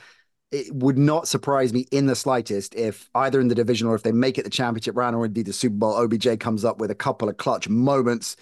[0.52, 4.04] it would not surprise me in the slightest if either in the division or if
[4.04, 6.92] they make it the championship round or indeed the Super Bowl, OBJ comes up with
[6.92, 8.36] a couple of clutch moments.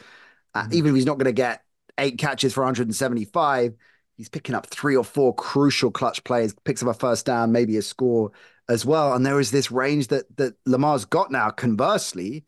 [0.56, 0.74] Uh, mm-hmm.
[0.74, 1.64] even if he's not going to get
[2.00, 3.76] eight catches for 175,
[4.18, 7.78] he's picking up three or four crucial clutch plays, picks up a first down, maybe
[7.78, 8.32] a score
[8.68, 9.14] as well.
[9.14, 11.52] And there is this range that that Lamar's got now.
[11.52, 12.46] Conversely,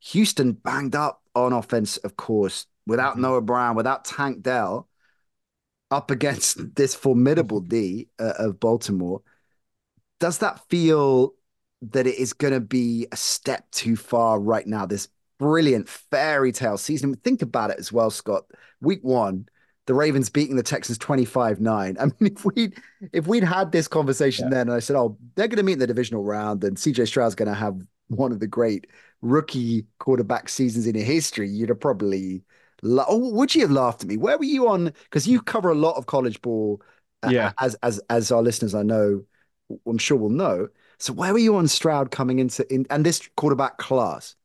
[0.00, 3.22] Houston banged up on offense, of course, without mm-hmm.
[3.22, 4.87] Noah Brown, without Tank Dell
[5.90, 9.22] up against this formidable D uh, of Baltimore,
[10.20, 11.34] does that feel
[11.80, 14.86] that it is going to be a step too far right now?
[14.86, 15.08] This
[15.38, 17.14] brilliant fairy tale season.
[17.14, 18.44] Think about it as well, Scott.
[18.80, 19.48] Week one,
[19.86, 21.96] the Ravens beating the Texans 25-9.
[21.98, 22.72] I mean, if we
[23.12, 24.50] if we'd had this conversation yeah.
[24.50, 27.06] then and I said, oh, they're going to meet in the divisional round and CJ
[27.06, 28.86] Stroud's going to have one of the great
[29.22, 32.42] rookie quarterback seasons in history, you'd have probably
[32.82, 34.16] Oh, would you have laughed at me?
[34.16, 34.92] Where were you on?
[35.04, 36.80] Because you cover a lot of college ball.
[37.22, 37.48] Uh, yeah.
[37.48, 39.24] Uh, as as as our listeners, I know,
[39.86, 40.68] I'm sure will know.
[40.98, 44.36] So where were you on Stroud coming into in and this quarterback class?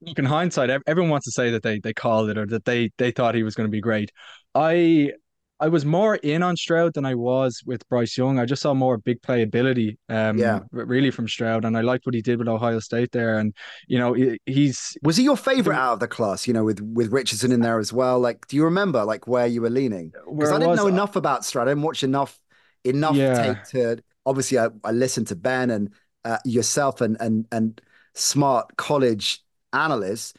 [0.00, 2.90] look in hindsight, everyone wants to say that they they called it or that they
[2.98, 4.12] they thought he was going to be great.
[4.54, 5.12] I
[5.60, 8.38] I was more in on Stroud than I was with Bryce Young.
[8.38, 10.60] I just saw more big playability, um, yeah.
[10.70, 13.38] really from Stroud, and I liked what he did with Ohio State there.
[13.38, 13.54] And
[13.88, 14.14] you know,
[14.46, 16.46] he's was he your favorite out of the class?
[16.46, 18.20] You know, with with Richardson in there as well.
[18.20, 20.12] Like, do you remember like where you were leaning?
[20.30, 21.66] Because I didn't was, know enough about Stroud.
[21.66, 22.38] I didn't watch enough
[22.84, 23.54] enough yeah.
[23.54, 24.02] tape to.
[24.24, 25.92] Obviously, I, I listened to Ben and
[26.24, 27.80] uh, yourself and and and
[28.14, 29.42] smart college
[29.72, 30.34] analysts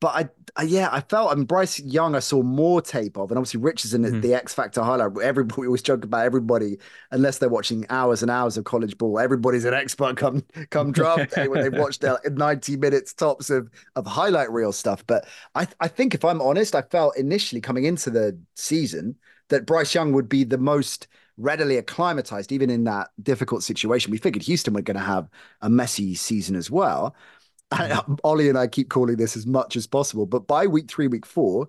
[0.00, 1.30] but I, I, yeah, I felt.
[1.30, 4.20] I mean, Bryce Young, I saw more tape of, and obviously Richardson mm-hmm.
[4.20, 5.12] the X Factor highlight.
[5.22, 6.78] Everybody always joke about everybody,
[7.10, 9.18] unless they're watching hours and hours of college ball.
[9.18, 13.70] Everybody's an expert come come draft day when they've watched their ninety minutes tops of
[13.94, 15.06] of highlight reel stuff.
[15.06, 19.16] But I, I think if I'm honest, I felt initially coming into the season
[19.48, 24.10] that Bryce Young would be the most readily acclimatized, even in that difficult situation.
[24.10, 25.28] We figured Houston were going to have
[25.60, 27.14] a messy season as well.
[28.24, 31.26] Ollie and I keep calling this as much as possible, but by week three, week
[31.26, 31.68] four,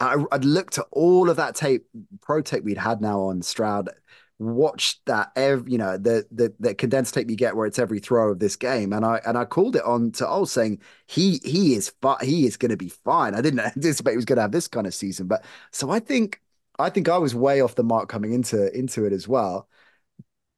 [0.00, 1.86] I, would looked at all of that tape,
[2.20, 3.90] pro tape we'd had now on Stroud,
[4.38, 7.98] watched that every, you know, the, the the condensed tape you get where it's every
[7.98, 11.40] throw of this game, and I and I called it on to Ol saying he
[11.44, 13.34] he is fi- he is going to be fine.
[13.34, 15.98] I didn't anticipate he was going to have this kind of season, but so I
[16.00, 16.40] think
[16.78, 19.68] I think I was way off the mark coming into into it as well.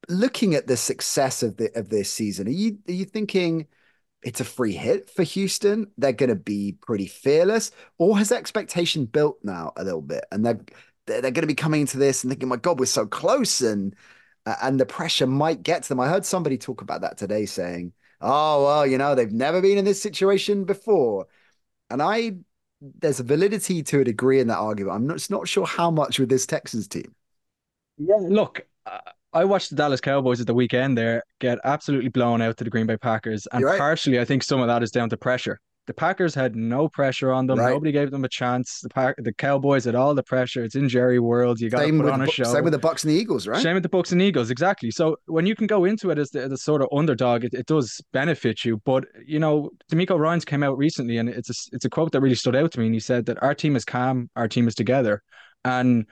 [0.09, 3.67] Looking at the success of the of this season, are you are you thinking?
[4.23, 5.91] It's a free hit for Houston.
[5.97, 10.45] They're going to be pretty fearless, or has expectation built now a little bit, and
[10.45, 10.59] they're
[11.07, 13.95] they're, going to be coming into this and thinking, "My God, we're so close," and
[14.45, 15.99] uh, and the pressure might get to them.
[15.99, 19.77] I heard somebody talk about that today, saying, "Oh well, you know, they've never been
[19.77, 21.27] in this situation before,"
[21.89, 22.37] and I
[22.81, 24.95] there's a validity to a degree in that argument.
[24.95, 27.13] I'm not, just not sure how much with this Texans team.
[27.97, 28.65] Yeah, look.
[28.85, 28.99] Uh
[29.33, 32.69] I watched the Dallas Cowboys at the weekend there get absolutely blown out to the
[32.69, 33.47] Green Bay Packers.
[33.51, 33.79] And right.
[33.79, 35.59] partially, I think some of that is down to pressure.
[35.87, 37.57] The Packers had no pressure on them.
[37.57, 37.71] Right.
[37.71, 38.81] Nobody gave them a chance.
[38.81, 40.63] The Pack, the Cowboys had all the pressure.
[40.63, 41.59] It's in Jerry World.
[41.59, 42.43] You got to put on a show.
[42.43, 43.61] Same with the Bucks and the Eagles, right?
[43.61, 44.91] Same with the Bucks and Eagles, exactly.
[44.91, 47.65] So when you can go into it as the, the sort of underdog, it, it
[47.65, 48.79] does benefit you.
[48.85, 52.21] But you know, DeMeco Ryans came out recently, and it's a, it's a quote that
[52.21, 52.85] really stood out to me.
[52.85, 55.23] And he said that our team is calm, our team is together,
[55.65, 56.05] and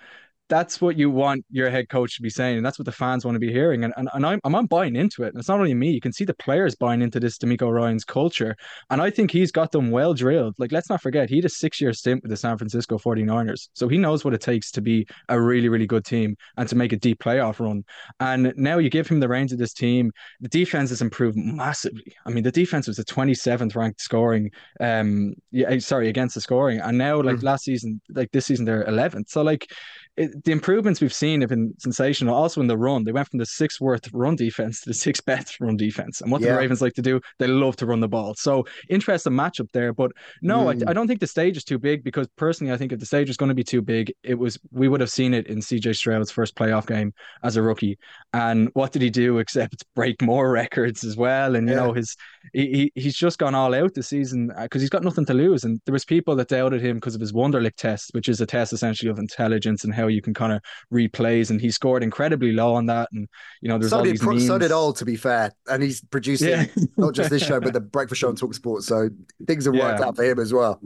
[0.50, 3.24] that's what you want your head coach to be saying, and that's what the fans
[3.24, 3.84] want to be hearing.
[3.84, 5.30] And and, and I'm I'm buying into it.
[5.30, 8.04] And it's not only me; you can see the players buying into this DeMeco Ryans
[8.04, 8.56] culture,
[8.90, 10.56] and I think he's got them well drilled.
[10.58, 13.70] Like let's not forget, he had a six year stint with the San Francisco 49ers,
[13.74, 16.76] so he knows what it takes to be a really really good team and to
[16.76, 17.84] make a deep playoff run.
[18.20, 20.12] And now you give him the reins of this team.
[20.42, 22.16] The defense has improved massively.
[22.26, 26.80] I mean, the defense was the 27th ranked scoring, um, yeah, sorry, against the scoring,
[26.80, 27.44] and now like mm.
[27.44, 29.30] last season, like this season they're 11th.
[29.30, 29.72] So like
[30.20, 32.36] it, the improvements we've seen have been sensational.
[32.36, 35.24] Also in the run, they went from the sixth worst run defense to the sixth
[35.32, 36.20] best run defense.
[36.20, 36.52] And what yeah.
[36.52, 38.36] the Ravens like to do, they love to run the ball.
[38.36, 39.94] So interesting matchup there.
[39.94, 40.12] But
[40.42, 40.86] no, mm.
[40.86, 43.06] I, I, don't think the stage is too big because personally, I think if the
[43.06, 45.60] stage was going to be too big, it was we would have seen it in
[45.60, 47.14] CJ Stroud's first playoff game
[47.44, 47.98] as a rookie.
[48.34, 51.56] And what did he do except break more records as well?
[51.56, 51.80] And you yeah.
[51.80, 52.18] know his
[52.54, 55.64] he, he's just gone all out this season because uh, he's got nothing to lose.
[55.64, 58.46] And there was people that doubted him because of his Wonderlic test, which is a
[58.46, 60.62] test essentially of intelligence and how you can kind of
[60.94, 63.10] replays, and he scored incredibly low on that.
[63.12, 63.28] And
[63.62, 66.02] you know, there's so all did, these so did all to be fair, and he's
[66.02, 66.66] producing yeah.
[66.98, 69.10] not just this show but the Breakfast Show on Talk Sports, so
[69.48, 70.06] things have worked yeah.
[70.06, 70.82] out for him as well.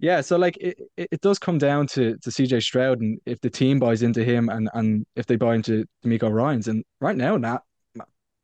[0.00, 3.50] Yeah, so like it, it does come down to to CJ Stroud and if the
[3.50, 7.36] team buys into him and and if they buy into DeMeco Ryans and right now
[7.36, 7.60] Nat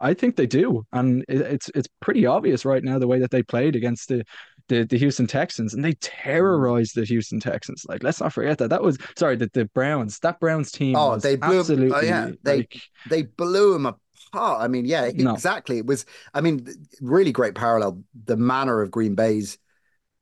[0.01, 3.43] I think they do, and it's it's pretty obvious right now the way that they
[3.43, 4.25] played against the
[4.71, 5.99] the, the Houston Texans, and they mm.
[6.01, 7.85] terrorized the Houston Texans.
[7.89, 8.71] Like, let's not forget that.
[8.71, 10.97] That was sorry, that the Browns, that Browns team.
[10.97, 11.59] Oh, they blew.
[11.59, 12.81] Absolutely, oh, yeah, they like,
[13.11, 14.63] they blew them apart.
[14.63, 15.77] I mean, yeah, exactly.
[15.77, 15.81] No.
[15.81, 16.07] It was.
[16.33, 16.67] I mean,
[17.03, 18.03] really great parallel.
[18.25, 19.59] The manner of Green Bay's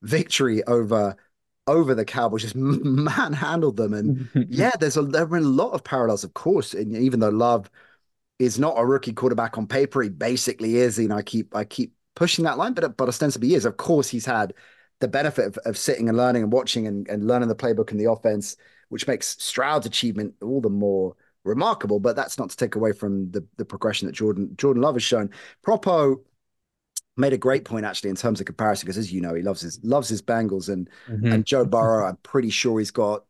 [0.02, 1.14] victory over
[1.66, 5.84] over the Cowboys just manhandled them, and yeah, there's a there been a lot of
[5.84, 6.74] parallels, of course.
[6.74, 7.70] And even though Love
[8.38, 10.98] is not a rookie quarterback on paper, he basically is.
[10.98, 13.64] You know, I keep I keep pushing that line, but but ostensibly he is.
[13.64, 14.54] Of course, he's had
[15.00, 18.00] the benefit of, of sitting and learning and watching and, and learning the playbook and
[18.00, 18.56] the offense,
[18.88, 21.14] which makes Stroud's achievement all the more
[21.44, 22.00] remarkable.
[22.00, 25.02] But that's not to take away from the the progression that Jordan Jordan Love has
[25.02, 25.30] shown.
[25.66, 26.16] Propo
[27.16, 29.60] made a great point actually in terms of comparison because as you know he loves
[29.60, 31.32] his loves his Bengals and mm-hmm.
[31.32, 32.06] and Joe Burrow.
[32.06, 33.24] I'm pretty sure he's got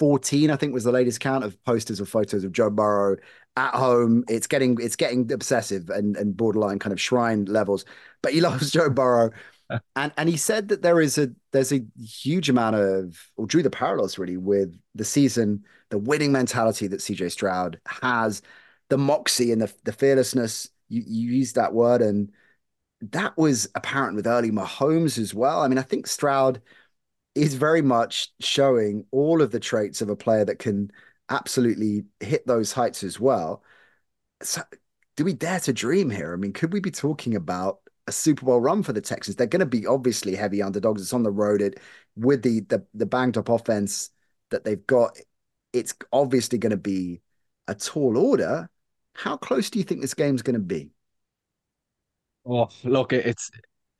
[0.00, 3.18] 14, I think was the latest count of posters or photos of Joe Burrow
[3.56, 4.24] at home.
[4.28, 7.84] It's getting it's getting obsessive and, and borderline kind of shrine levels.
[8.22, 9.30] But he loves Joe Burrow.
[9.96, 13.62] and and he said that there is a there's a huge amount of or drew
[13.62, 18.42] the parallels really with the season, the winning mentality that CJ Stroud has,
[18.88, 20.68] the moxie and the the fearlessness.
[20.88, 22.32] You you use that word and
[23.00, 25.62] that was apparent with early Mahomes as well.
[25.62, 26.60] I mean, I think Stroud
[27.34, 30.90] is very much showing all of the traits of a player that can
[31.30, 33.62] absolutely hit those heights as well.
[34.42, 34.62] So,
[35.16, 36.32] do we dare to dream here?
[36.32, 39.36] I mean, could we be talking about a Super Bowl run for the Texans?
[39.36, 41.02] They're going to be obviously heavy underdogs.
[41.02, 41.62] It's on the road.
[41.62, 41.80] It
[42.16, 44.10] with the the, the banged up offense
[44.50, 45.18] that they've got.
[45.72, 47.22] It's obviously going to be
[47.68, 48.68] a tall order.
[49.14, 50.90] How close do you think this game's going to be?
[52.46, 53.50] Oh, look, it's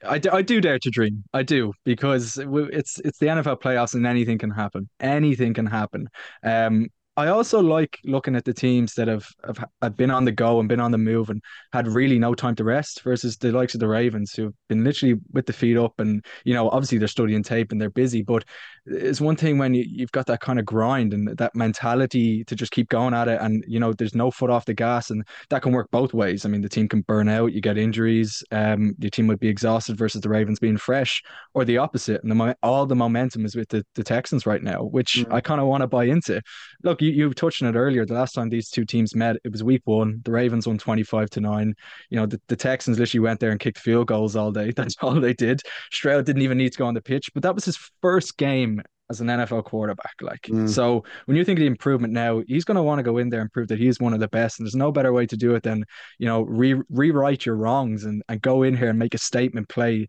[0.02, 1.24] I do, I do dare to dream.
[1.32, 4.88] I do because it's it's the NFL playoffs and anything can happen.
[4.98, 6.08] Anything can happen.
[6.42, 10.32] Um, I also like looking at the teams that have, have, have been on the
[10.32, 11.42] go and been on the move and
[11.72, 15.16] had really no time to rest versus the likes of the Ravens who've been literally
[15.32, 18.44] with the feet up and you know obviously they're studying tape and they're busy but
[18.86, 22.54] it's one thing when you, you've got that kind of grind and that mentality to
[22.54, 25.26] just keep going at it and you know there's no foot off the gas and
[25.50, 26.44] that can work both ways.
[26.44, 29.48] I mean the team can burn out, you get injuries, um, your team would be
[29.48, 31.22] exhausted versus the Ravens being fresh
[31.54, 34.84] or the opposite and the, all the momentum is with the, the Texans right now
[34.84, 35.32] which mm.
[35.32, 36.40] I kind of want to buy into.
[36.82, 38.05] Look, you you, you touched on it earlier.
[38.05, 40.20] The last time these two teams met, it was week one.
[40.24, 41.74] The Ravens won 25 to 9.
[42.11, 44.70] You know, the, the Texans literally went there and kicked field goals all day.
[44.76, 45.62] That's all they did.
[45.92, 48.82] Stroud didn't even need to go on the pitch, but that was his first game
[49.11, 50.14] as an NFL quarterback.
[50.20, 50.68] Like, mm.
[50.68, 53.28] so when you think of the improvement now, he's going to want to go in
[53.28, 54.59] there and prove that he's one of the best.
[54.59, 55.84] And there's no better way to do it than,
[56.18, 59.68] you know, re- rewrite your wrongs and, and go in here and make a statement
[59.68, 60.07] play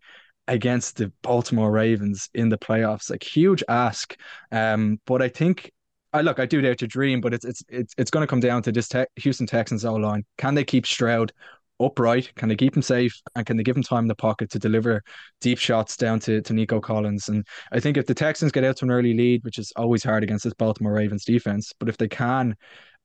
[0.48, 3.10] against the Baltimore Ravens in the playoffs.
[3.10, 4.16] Like, huge ask.
[4.52, 5.72] Um, but I think
[6.12, 8.40] I look, I do dare to dream, but it's it's it's it's going to come
[8.40, 10.24] down to this te- Houston Texans O line.
[10.38, 11.32] Can they keep Stroud
[11.80, 12.34] upright?
[12.36, 13.20] Can they keep him safe?
[13.34, 15.02] And can they give him time in the pocket to deliver
[15.40, 17.28] deep shots down to, to Nico Collins?
[17.28, 20.04] And I think if the Texans get out to an early lead, which is always
[20.04, 22.56] hard against this Baltimore Ravens defense, but if they can,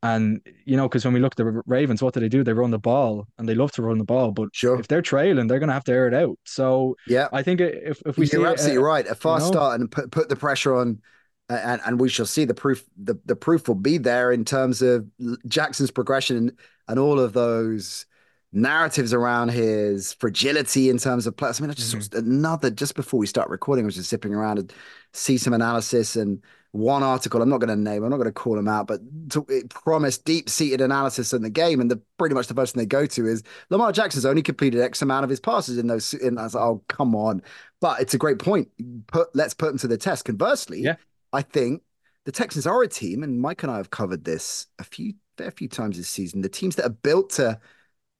[0.03, 2.43] and you know, because when we look at the Ravens, what do they do?
[2.43, 4.31] They run the ball, and they love to run the ball.
[4.31, 4.79] But sure.
[4.79, 6.37] if they're trailing, they're going to have to air it out.
[6.45, 9.53] So yeah, I think if if we you're see absolutely right, a fast you know,
[9.53, 11.01] start and put put the pressure on
[11.49, 14.81] and, and we shall see the proof the, the proof will be there in terms
[14.81, 15.05] of
[15.47, 16.55] Jackson's progression
[16.87, 18.05] and all of those
[18.53, 21.59] narratives around his fragility in terms of plus.
[21.59, 22.17] I mean, I just mm-hmm.
[22.17, 24.73] another just before we start recording, I was just zipping around and
[25.13, 26.41] see some analysis and
[26.71, 27.41] one article.
[27.41, 29.69] I'm not going to name, I'm not going to call them out, but to, it
[29.69, 31.79] promised deep seated analysis in the game.
[31.81, 34.81] And the pretty much the first thing they go to is Lamar Jackson's only completed
[34.81, 36.13] X amount of his passes in those.
[36.13, 37.41] And I was like, oh, come on.
[37.79, 38.69] But it's a great point.
[39.07, 40.25] Put let's put them to the test.
[40.25, 40.95] Conversely, yeah.
[41.37, 41.83] I think
[42.25, 45.51] the Texans are a team, and Mike and I have covered this a few fair
[45.51, 46.41] few times this season.
[46.41, 47.59] The teams that are built to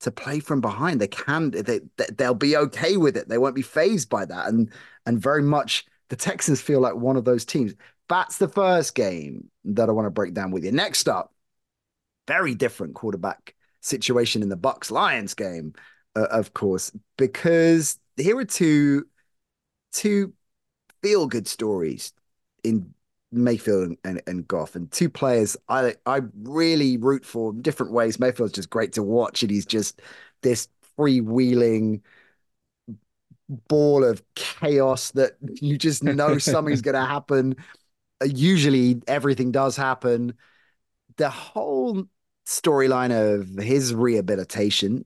[0.00, 1.80] to play from behind, they can they
[2.16, 3.28] they'll be okay with it.
[3.28, 4.70] They won't be phased by that, and
[5.04, 7.74] and very much the Texans feel like one of those teams.
[8.08, 10.70] That's the first game that I want to break down with you.
[10.70, 11.34] Next up,
[12.28, 15.72] very different quarterback situation in the Bucks Lions game,
[16.14, 19.06] uh, of course, because here are two
[19.90, 20.34] two
[21.02, 22.12] feel good stories
[22.62, 22.94] in
[23.30, 28.18] Mayfield and, and Goff and two players I I really root for in different ways.
[28.18, 30.00] Mayfield's just great to watch, and he's just
[30.42, 30.68] this
[30.98, 32.00] freewheeling
[33.48, 37.56] ball of chaos that you just know something's going to happen.
[38.20, 40.34] Uh, usually, everything does happen.
[41.16, 42.04] The whole
[42.46, 45.04] storyline of his rehabilitation,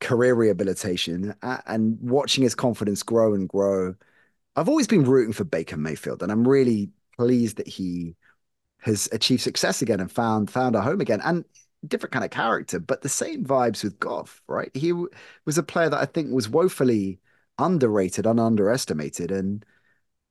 [0.00, 3.94] career rehabilitation, and watching his confidence grow and grow.
[4.56, 8.16] I've always been rooting for Baker Mayfield, and I'm really pleased that he
[8.78, 11.20] has achieved success again and found found a home again.
[11.22, 11.44] And
[11.86, 14.70] different kind of character, but the same vibes with Goff, right?
[14.74, 17.20] He was a player that I think was woefully
[17.58, 19.64] underrated and underestimated and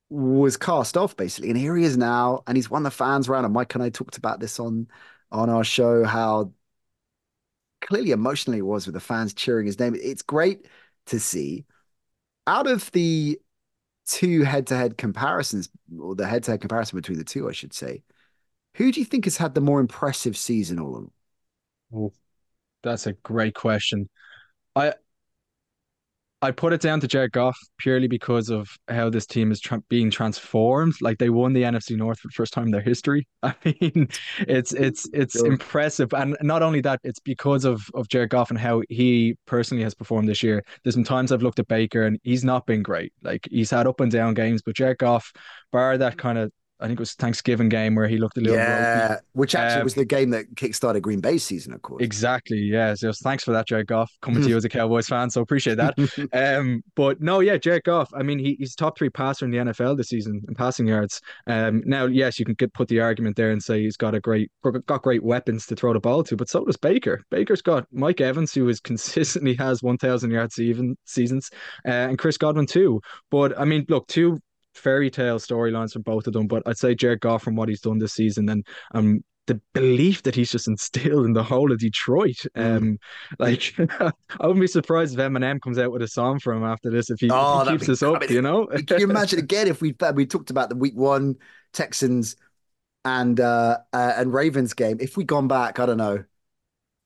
[0.09, 1.49] was cast off basically.
[1.49, 3.45] And here he is now, and he's won the fans round.
[3.45, 4.88] And Mike and I talked about this on
[5.31, 6.51] on our show, how
[7.81, 9.95] clearly emotionally was with the fans cheering his name.
[9.95, 10.67] It's great
[11.07, 11.65] to see.
[12.45, 13.39] Out of the
[14.07, 18.03] two head-to-head comparisons, or the head-to-head comparison between the two, I should say.
[18.75, 22.13] Who do you think has had the more impressive season all
[22.83, 24.09] that's a great question.
[24.75, 24.93] I
[26.41, 29.81] I put it down to Jared Goff purely because of how this team is tra-
[29.89, 30.93] being transformed.
[31.01, 33.27] Like they won the NFC North for the first time in their history.
[33.43, 34.07] I mean,
[34.41, 35.47] it's it's it's sure.
[35.47, 39.83] impressive, and not only that, it's because of of Jared Goff and how he personally
[39.83, 40.63] has performed this year.
[40.83, 43.13] There's some times I've looked at Baker and he's not been great.
[43.23, 45.31] Like he's had up and down games, but Jared Goff,
[45.71, 48.57] bar that kind of I think it was Thanksgiving game where he looked a little
[48.57, 49.21] yeah, ropey.
[49.34, 52.03] which actually um, was the game that kickstarted Green Bay's season, of course.
[52.03, 52.57] Exactly.
[52.57, 52.93] Yeah.
[52.93, 55.30] So thanks for that, Jared Goff, coming to you as a Cowboys fan.
[55.30, 55.95] So appreciate that.
[56.34, 58.11] um, but no, yeah, Jared Goff.
[58.13, 61.19] I mean, he, he's top three passer in the NFL this season in passing yards.
[61.47, 64.19] Um, now, yes, you can get, put the argument there and say he's got a
[64.19, 64.51] great
[64.86, 67.23] got great weapons to throw the ball to, but so does Baker.
[67.32, 71.49] Baker's got Mike Evans, who is consistently has one thousand yards even seasons,
[71.88, 73.01] uh, and Chris Godwin too.
[73.32, 74.39] But I mean, look, two
[74.78, 77.82] fairy tale storylines from both of them, but I'd say Jared Goff from what he's
[77.82, 81.80] done this season and um the belief that he's just instilled in the whole of
[81.80, 82.45] Detroit.
[82.55, 82.78] Mm.
[82.78, 82.99] Um,
[83.39, 84.11] like I
[84.41, 87.19] wouldn't be surprised if Eminem comes out with a song for him after this if
[87.19, 88.17] he, oh, if he keeps be, this up.
[88.17, 90.95] I mean, you know, can you imagine again if we we talked about the week
[90.95, 91.38] one
[91.73, 92.36] Texans
[93.03, 94.97] and uh, uh and Ravens game?
[94.99, 96.23] If we'd gone back, I don't know,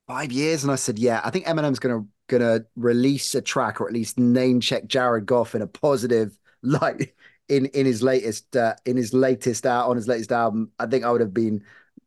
[0.08, 3.88] five years, and I said, yeah, I think Eminem's gonna gonna release a track or
[3.88, 7.14] at least name check Jared Goff in a positive light
[7.52, 11.04] in in his latest uh, in his latest out on his latest album, I think
[11.04, 11.64] I would have been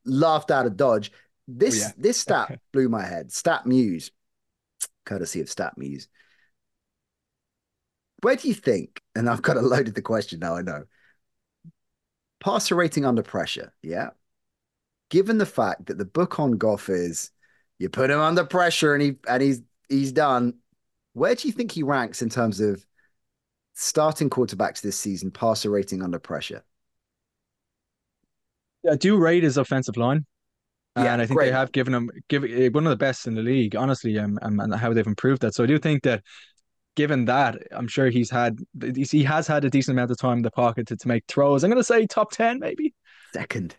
[0.06, 1.12] laughed out of Dodge.
[1.46, 1.92] This oh, yeah.
[1.98, 3.30] this stat blew my head.
[3.30, 4.10] Stat Muse,
[5.04, 6.08] courtesy of Stat Muse.
[8.22, 9.02] Where do you think?
[9.14, 10.56] And I've got a loaded the question now.
[10.56, 10.84] I know.
[12.40, 13.74] Passer rating under pressure.
[13.82, 14.10] Yeah.
[15.10, 17.30] Given the fact that the book on Goff is
[17.78, 20.54] you put him under pressure and he and he's he's done.
[21.12, 22.84] Where do you think he ranks in terms of
[23.74, 26.62] starting quarterbacks this season passer rating under pressure?
[28.90, 30.26] I do rate his offensive line.
[30.96, 31.46] Yeah, and I think great.
[31.46, 34.38] they have given him give eh, one of the best in the league, honestly, um,
[34.42, 35.54] um, and how they've improved that.
[35.54, 36.22] So I do think that,
[36.94, 40.42] given that, I'm sure he's had he has had a decent amount of time in
[40.42, 41.64] the pocket to, to make throws.
[41.64, 42.94] I'm going to say top ten, maybe
[43.32, 43.74] second.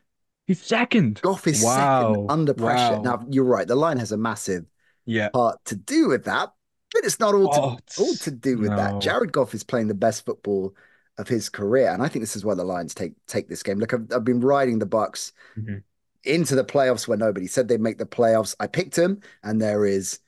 [0.46, 1.22] He's second.
[1.22, 2.12] Goff is wow.
[2.12, 2.98] second under pressure.
[2.98, 3.02] Wow.
[3.02, 3.68] Now you're right.
[3.68, 4.66] The line has a massive
[5.06, 6.50] yeah part to do with that,
[6.94, 8.78] but it's not all to, all to do with no.
[8.78, 9.02] that.
[9.02, 10.76] Jared Goff is playing the best football
[11.18, 13.80] of his career, and I think this is why the Lions take take this game.
[13.80, 15.78] Look, I've, I've been riding the Bucks mm-hmm.
[16.24, 18.56] into the playoffs where nobody said they'd make the playoffs.
[18.60, 20.20] I picked them, and there is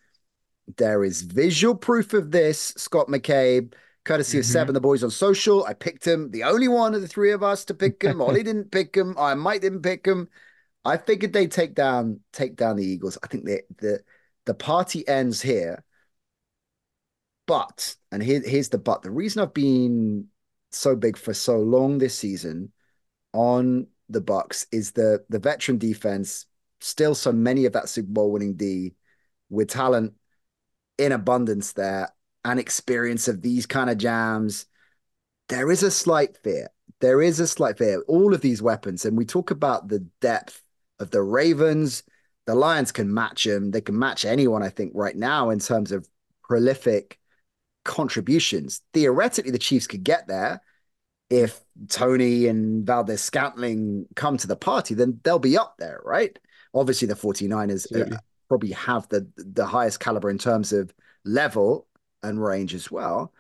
[0.78, 2.74] there is visual proof of this.
[2.78, 4.42] Scott McCabe, courtesy mm-hmm.
[4.42, 5.66] of Seven, the boys on social.
[5.66, 8.22] I picked him, the only one of the three of us to pick him.
[8.22, 9.16] Ollie didn't pick him.
[9.18, 10.30] I might didn't pick him.
[10.84, 13.18] I figured they'd take down take down the Eagles.
[13.24, 14.00] I think the the
[14.46, 15.84] the party ends here
[17.48, 20.28] but, and here, here's the but, the reason I've been
[20.72, 22.72] so big for so long this season
[23.34, 26.46] on the Bucks is the the veteran defense,
[26.82, 28.96] still so many of that Super Bowl winning D
[29.50, 30.14] with talent
[30.98, 32.10] in abundance there
[32.46, 34.66] and experience of these kind of jams.
[35.50, 36.70] There is a slight fear.
[37.00, 38.02] There is a slight fear.
[38.08, 40.62] All of these weapons, and we talk about the depth
[41.00, 42.04] of the Ravens.
[42.46, 43.72] The Lions can match them.
[43.72, 46.08] They can match anyone, I think, right now in terms of
[46.44, 47.20] prolific
[47.88, 48.82] contributions.
[48.94, 50.62] Theoretically, the Chiefs could get there
[51.30, 51.60] if
[51.90, 56.38] Toney and Valdes-Scantling come to the party, then they'll be up there, right?
[56.74, 58.18] Obviously, the 49ers uh,
[58.48, 60.94] probably have the the highest caliber in terms of
[61.26, 61.88] level
[62.24, 63.34] and range as well.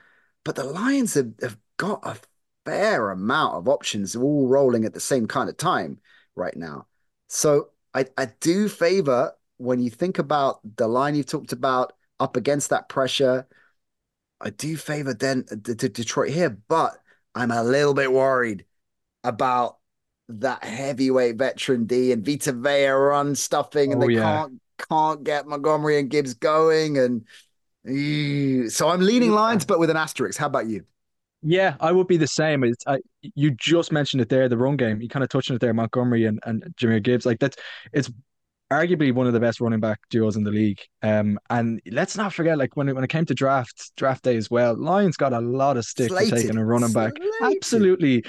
[0.44, 2.18] But the Lions have, have got a
[2.66, 6.00] fair amount of options all rolling at the same kind of time
[6.36, 6.88] right now.
[7.30, 12.36] So I, I do favor when you think about the line you've talked about up
[12.36, 13.48] against that pressure,
[14.40, 16.94] I do favor Den- D- D- Detroit here, but
[17.34, 18.66] I'm a little bit worried
[19.24, 19.78] about
[20.30, 24.22] that heavyweight veteran D and Vita Vea run stuffing, and oh, they yeah.
[24.22, 27.26] can't can't get Montgomery and Gibbs going, and
[28.72, 30.38] so I'm leaning lines, but with an asterisk.
[30.40, 30.84] How about you?
[31.44, 32.64] Yeah, I would be the same.
[32.64, 35.02] It's, I, you just mentioned it there, the run game.
[35.02, 37.26] You kind of touched on it there, Montgomery and, and Jahmyr Gibbs.
[37.26, 37.56] Like that's
[37.94, 38.12] it's
[38.72, 40.80] arguably one of the best running back duos in the league.
[41.02, 44.36] Um, and let's not forget, like when it when it came to draft draft day
[44.36, 46.30] as well, Lions got a lot of stick Slated.
[46.30, 47.58] for taking a running back, Slated.
[47.58, 48.26] absolutely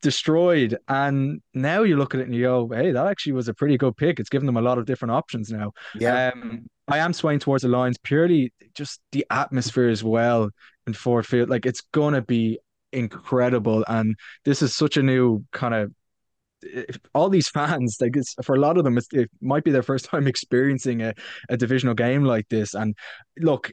[0.00, 0.76] destroyed.
[0.88, 3.76] And now you look at it and you go, hey, that actually was a pretty
[3.76, 4.20] good pick.
[4.20, 5.72] It's given them a lot of different options now.
[5.94, 6.30] Yeah.
[6.34, 10.50] Um, I am swaying towards the Lions purely just the atmosphere as well
[10.86, 11.48] in Ford Field.
[11.48, 12.58] Like it's gonna be
[12.92, 15.92] incredible, and this is such a new kind of
[17.14, 20.04] all these fans, like it's, for a lot of them, it might be their first
[20.10, 21.14] time experiencing a,
[21.48, 22.74] a divisional game like this.
[22.74, 22.94] And
[23.38, 23.70] look,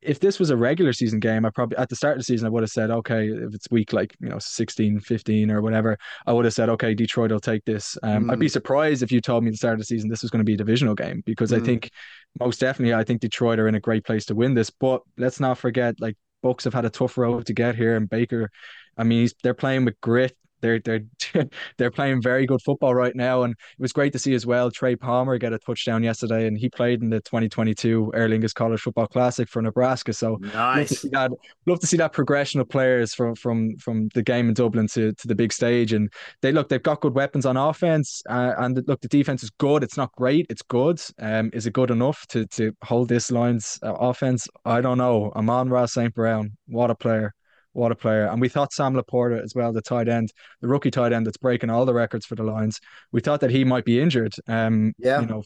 [0.00, 2.46] if this was a regular season game, I probably at the start of the season
[2.46, 5.98] I would have said, okay, if it's week like you know 16, 15 or whatever,
[6.26, 7.96] I would have said, okay, Detroit will take this.
[8.02, 8.32] Um, mm.
[8.32, 8.52] I'd be mm.
[8.52, 10.44] surprised if you told me at the start of the season this was going to
[10.44, 11.60] be a divisional game because mm.
[11.60, 11.90] I think
[12.38, 14.70] most definitely I think Detroit are in a great place to win this.
[14.70, 18.08] But let's not forget, like Bucks have had a tough road to get here, and
[18.08, 18.50] Baker,
[18.96, 21.00] I mean, they're playing with grit they're they're
[21.78, 24.70] they're playing very good football right now, and it was great to see as well.
[24.70, 28.80] Trey Palmer get a touchdown yesterday, and he played in the 2022 Aer Lingus College
[28.80, 30.12] Football Classic for Nebraska.
[30.12, 30.76] So nice.
[30.76, 31.30] love to see that.
[31.66, 35.12] Love to see that progression of players from from from the game in Dublin to
[35.12, 38.82] to the big stage, and they look they've got good weapons on offense, uh, and
[38.86, 39.82] look the defense is good.
[39.82, 41.00] It's not great, it's good.
[41.18, 44.48] Um, is it good enough to to hold this Lions uh, offense?
[44.64, 45.32] I don't know.
[45.34, 46.14] Amon-Ra St.
[46.14, 47.34] Brown, what a player.
[47.72, 48.26] What a player.
[48.26, 51.36] And we thought Sam LaPorta as well, the tight end, the rookie tight end that's
[51.36, 52.80] breaking all the records for the Lions.
[53.12, 54.34] We thought that he might be injured.
[54.48, 55.20] Um, yeah.
[55.20, 55.42] you know,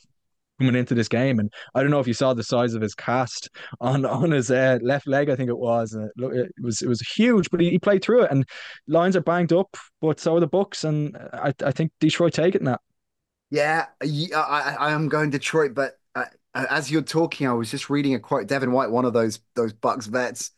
[0.59, 1.39] coming into this game.
[1.39, 3.51] And I don't know if you saw the size of his cast
[3.81, 5.29] on on his uh, left leg.
[5.29, 5.95] I think it was.
[5.95, 8.31] Uh, it was it was huge, but he, he played through it.
[8.31, 8.47] And
[8.87, 10.85] Lions are banged up, but so are the Bucks.
[10.85, 12.81] And I I think Detroit taking that.
[13.51, 18.14] Yeah, I I am going Detroit, but uh, as you're talking, I was just reading
[18.14, 18.47] a quote.
[18.47, 20.53] Devin White, one of those those Bucks vets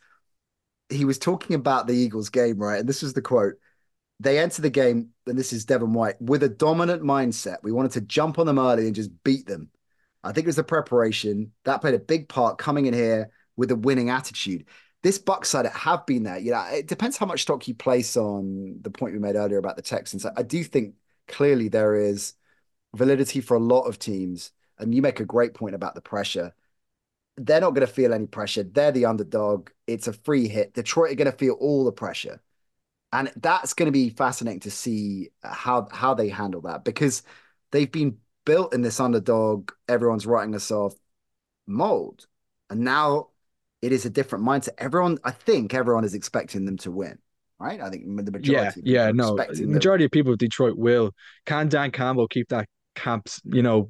[0.88, 2.80] he was talking about the Eagles game, right?
[2.80, 3.54] And this is the quote.
[4.20, 7.58] They enter the game, and this is Devin White, with a dominant mindset.
[7.62, 9.70] We wanted to jump on them early and just beat them.
[10.24, 13.70] I think it was the preparation that played a big part coming in here with
[13.70, 14.66] a winning attitude.
[15.02, 16.38] This Bucks side have been there.
[16.38, 19.58] You know, it depends how much stock you place on the point we made earlier
[19.58, 20.24] about the Texans.
[20.24, 20.94] I do think
[21.28, 22.34] clearly there is
[22.94, 26.54] validity for a lot of teams, and you make a great point about the pressure
[27.36, 28.62] they're not going to feel any pressure.
[28.62, 29.70] They're the underdog.
[29.86, 30.74] It's a free hit.
[30.74, 32.40] Detroit are going to feel all the pressure.
[33.12, 37.22] And that's going to be fascinating to see how how they handle that because
[37.70, 40.94] they've been built in this underdog, everyone's writing us off
[41.66, 42.26] mold.
[42.68, 43.28] And now
[43.80, 44.70] it is a different mindset.
[44.78, 47.18] Everyone, I think everyone is expecting them to win.
[47.58, 47.80] Right?
[47.80, 48.82] I think the majority.
[48.84, 49.34] Yeah, yeah, no.
[49.34, 50.08] Majority them.
[50.08, 51.12] of people at Detroit will.
[51.46, 53.88] Can Dan Campbell keep that camps, you know,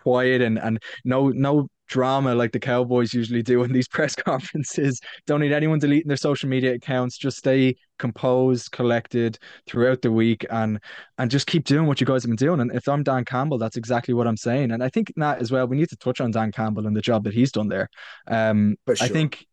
[0.00, 5.00] quiet and and no no drama like the Cowboys usually do in these press conferences.
[5.26, 7.16] Don't need anyone deleting their social media accounts.
[7.16, 9.38] Just stay composed, collected
[9.68, 10.80] throughout the week, and
[11.18, 12.60] and just keep doing what you guys have been doing.
[12.60, 14.72] And if I'm Dan Campbell, that's exactly what I'm saying.
[14.72, 17.00] And I think that as well, we need to touch on Dan Campbell and the
[17.00, 17.88] job that he's done there.
[18.26, 18.96] Um, sure.
[19.00, 19.46] I think,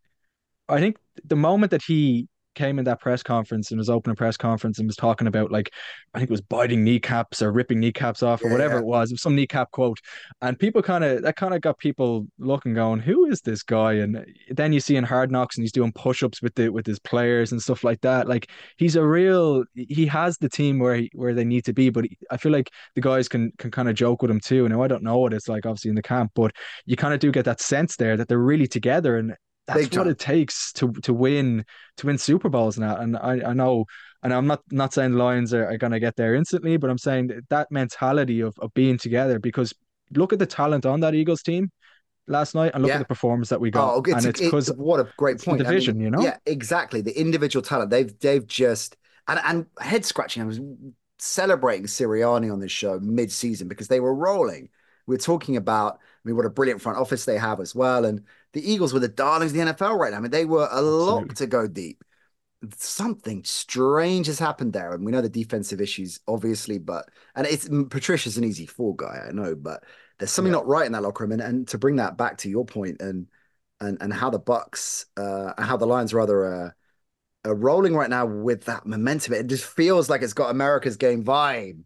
[0.68, 4.38] I think the moment that he came in that press conference and was opening press
[4.38, 5.72] conference and was talking about like
[6.14, 8.80] I think it was biting kneecaps or ripping kneecaps off or yeah, whatever yeah.
[8.80, 10.00] it was, some kneecap quote.
[10.42, 13.94] And people kind of that kind of got people looking, going, "Who is this guy?"
[13.94, 17.00] And then you see in Hard Knocks and he's doing push-ups with the with his
[17.00, 18.28] players and stuff like that.
[18.28, 19.64] Like he's a real.
[19.74, 22.70] He has the team where he, where they need to be, but I feel like
[22.96, 24.68] the guys can can kind of joke with him too.
[24.68, 26.52] Now I don't know what it's like, obviously in the camp, but
[26.86, 29.36] you kind of do get that sense there that they're really together and
[29.68, 30.12] that's Big what time.
[30.12, 31.66] it takes to to win
[31.98, 32.98] to win Super Bowls now.
[32.98, 33.86] And I, I know,
[34.24, 36.90] and I'm not not saying the Lions are, are going to get there instantly, but
[36.90, 39.74] I'm saying that, that mentality of of being together because
[40.16, 41.72] look at the talent on that Eagles team
[42.28, 42.96] last night and look yeah.
[42.96, 43.94] at the performance that we got.
[43.94, 45.60] Oh, it's, and it's because it, what a great point.
[45.60, 46.22] division, I mean, you know.
[46.22, 47.02] Yeah, exactly.
[47.02, 48.98] The individual talent they've they've just
[49.28, 50.44] and and head scratching.
[50.44, 50.60] I was
[51.20, 54.70] celebrating Sirianni on this show mid season because they were rolling.
[55.06, 58.06] We we're talking about I mean, what a brilliant front office they have as well.
[58.06, 58.24] And
[58.54, 60.18] the Eagles were the darlings of the NFL right now.
[60.18, 62.04] I mean, they were a lock to go deep.
[62.76, 64.94] Something strange has happened there.
[64.94, 69.26] And we know the defensive issues, obviously, but and it's Patricia's an easy fall guy,
[69.28, 69.84] I know, but
[70.20, 70.60] there's something yeah.
[70.60, 71.32] not right in that locker room.
[71.32, 73.28] And, and to bring that back to your point and
[73.80, 76.70] and and how the Bucks uh how the Lions rather uh
[77.44, 79.34] are rolling right now with that momentum.
[79.34, 81.82] It just feels like it's got America's game vibe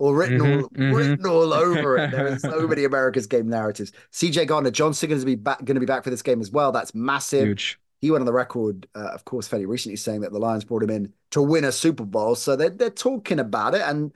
[0.00, 0.94] or written mm-hmm, all mm-hmm.
[0.94, 2.10] written all over it.
[2.10, 3.92] There are so many America's game narratives.
[4.12, 6.50] CJ Gardner Johnson going to be back going to be back for this game as
[6.50, 6.72] well.
[6.72, 7.46] That's massive.
[7.46, 7.78] Huge.
[8.00, 10.82] He went on the record, uh, of course, fairly recently saying that the Lions brought
[10.82, 12.34] him in to win a Super Bowl.
[12.34, 14.10] So they're they're talking about it, and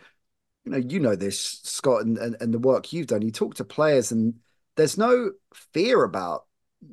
[0.64, 3.20] you know you know this Scott and, and, and the work you've done.
[3.20, 4.34] You talk to players, and
[4.76, 5.32] there's no
[5.74, 6.46] fear about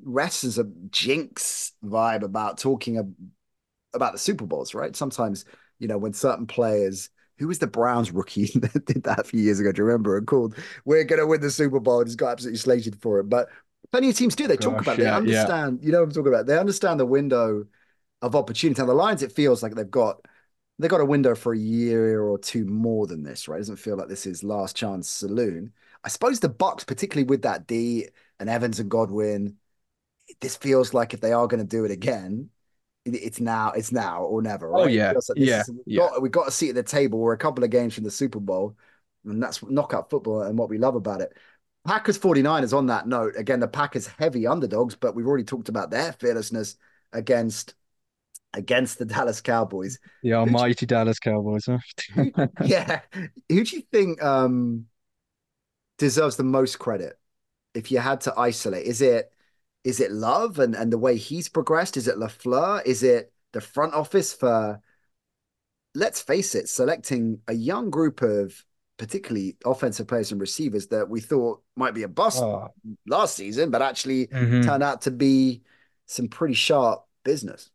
[0.03, 3.15] rest as a jinx vibe about talking
[3.93, 4.93] about the Super Bowls, right?
[4.97, 5.45] Sometimes
[5.79, 7.09] you know when certain players
[7.41, 9.71] who was the Browns rookie that did that a few years ago?
[9.71, 10.17] Do you remember?
[10.17, 13.19] And called, "We're going to win the Super Bowl," and he's got absolutely slated for
[13.19, 13.23] it.
[13.23, 13.49] But
[13.91, 14.47] plenty of teams do.
[14.47, 15.03] They talk about it.
[15.03, 15.79] They understand.
[15.81, 15.85] Yeah.
[15.85, 16.45] You know what I'm talking about.
[16.45, 17.65] They understand the window
[18.21, 18.79] of opportunity.
[18.79, 20.23] And the Lions, it feels like they've got
[20.77, 23.57] they've got a window for a year or two more than this, right?
[23.57, 25.73] It doesn't feel like this is last chance saloon.
[26.03, 28.07] I suppose the Bucks, particularly with that D
[28.39, 29.57] and Evans and Godwin,
[30.39, 32.49] this feels like if they are going to do it again,
[33.05, 34.83] it's now it's now or never oh, right?
[34.83, 35.99] oh yeah like yeah, is, we've, yeah.
[35.99, 38.11] Got, we've got a seat at the table we're a couple of games from the
[38.11, 38.75] super bowl
[39.25, 41.35] and that's knockout football and what we love about it
[41.85, 45.89] packers 49ers on that note again the packers heavy underdogs but we've already talked about
[45.89, 46.75] their fearlessness
[47.11, 47.73] against
[48.53, 52.47] against the dallas cowboys the almighty dallas cowboys huh?
[52.63, 53.01] yeah
[53.49, 54.85] who do you think um
[55.97, 57.17] deserves the most credit
[57.73, 59.31] if you had to isolate is it
[59.84, 61.97] is it Love and, and the way he's progressed?
[61.97, 62.86] Is it LaFleur?
[62.86, 64.82] Is it the front office for
[65.93, 68.63] let's face it, selecting a young group of
[68.97, 72.69] particularly offensive players and receivers that we thought might be a bust oh.
[73.07, 74.61] last season, but actually mm-hmm.
[74.61, 75.61] turned out to be
[76.05, 77.69] some pretty sharp business.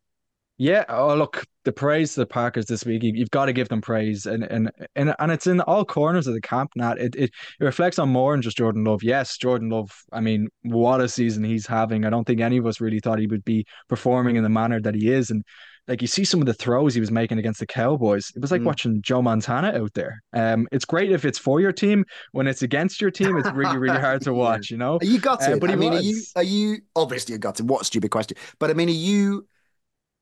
[0.58, 3.68] Yeah, oh look, the praise to the Packers this week, you, have got to give
[3.68, 6.70] them praise, and and and and it's in all corners of the camp.
[6.76, 7.30] Nat, it, it
[7.60, 9.02] it reflects on more than just Jordan Love.
[9.02, 9.90] Yes, Jordan Love.
[10.12, 12.06] I mean, what a season he's having.
[12.06, 14.80] I don't think any of us really thought he would be performing in the manner
[14.80, 15.44] that he is, and
[15.88, 18.32] like you see some of the throws he was making against the Cowboys.
[18.34, 18.66] It was like mm.
[18.66, 20.22] watching Joe Montana out there.
[20.32, 22.06] Um, it's great if it's for your team.
[22.32, 24.70] When it's against your team, it's really really hard to watch.
[24.70, 25.52] You know, you got it.
[25.52, 26.00] Uh, but I mean, was.
[26.00, 27.66] are you are you obviously you got it.
[27.66, 28.38] What stupid question?
[28.58, 29.46] But I mean, are you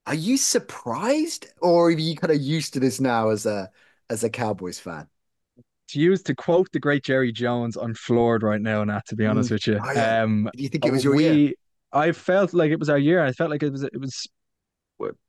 [0.07, 3.70] are you surprised, or are you kind of used to this now as a
[4.11, 5.09] as a Cowboys fan?
[5.88, 9.07] To use to quote the great Jerry Jones, I'm floored right now, Nat.
[9.09, 9.52] To be honest mm.
[9.52, 10.22] with you, oh, yeah.
[10.22, 11.52] um, do you think it was your we, year?
[11.92, 13.24] I felt like it was our year.
[13.24, 14.26] I felt like it was it was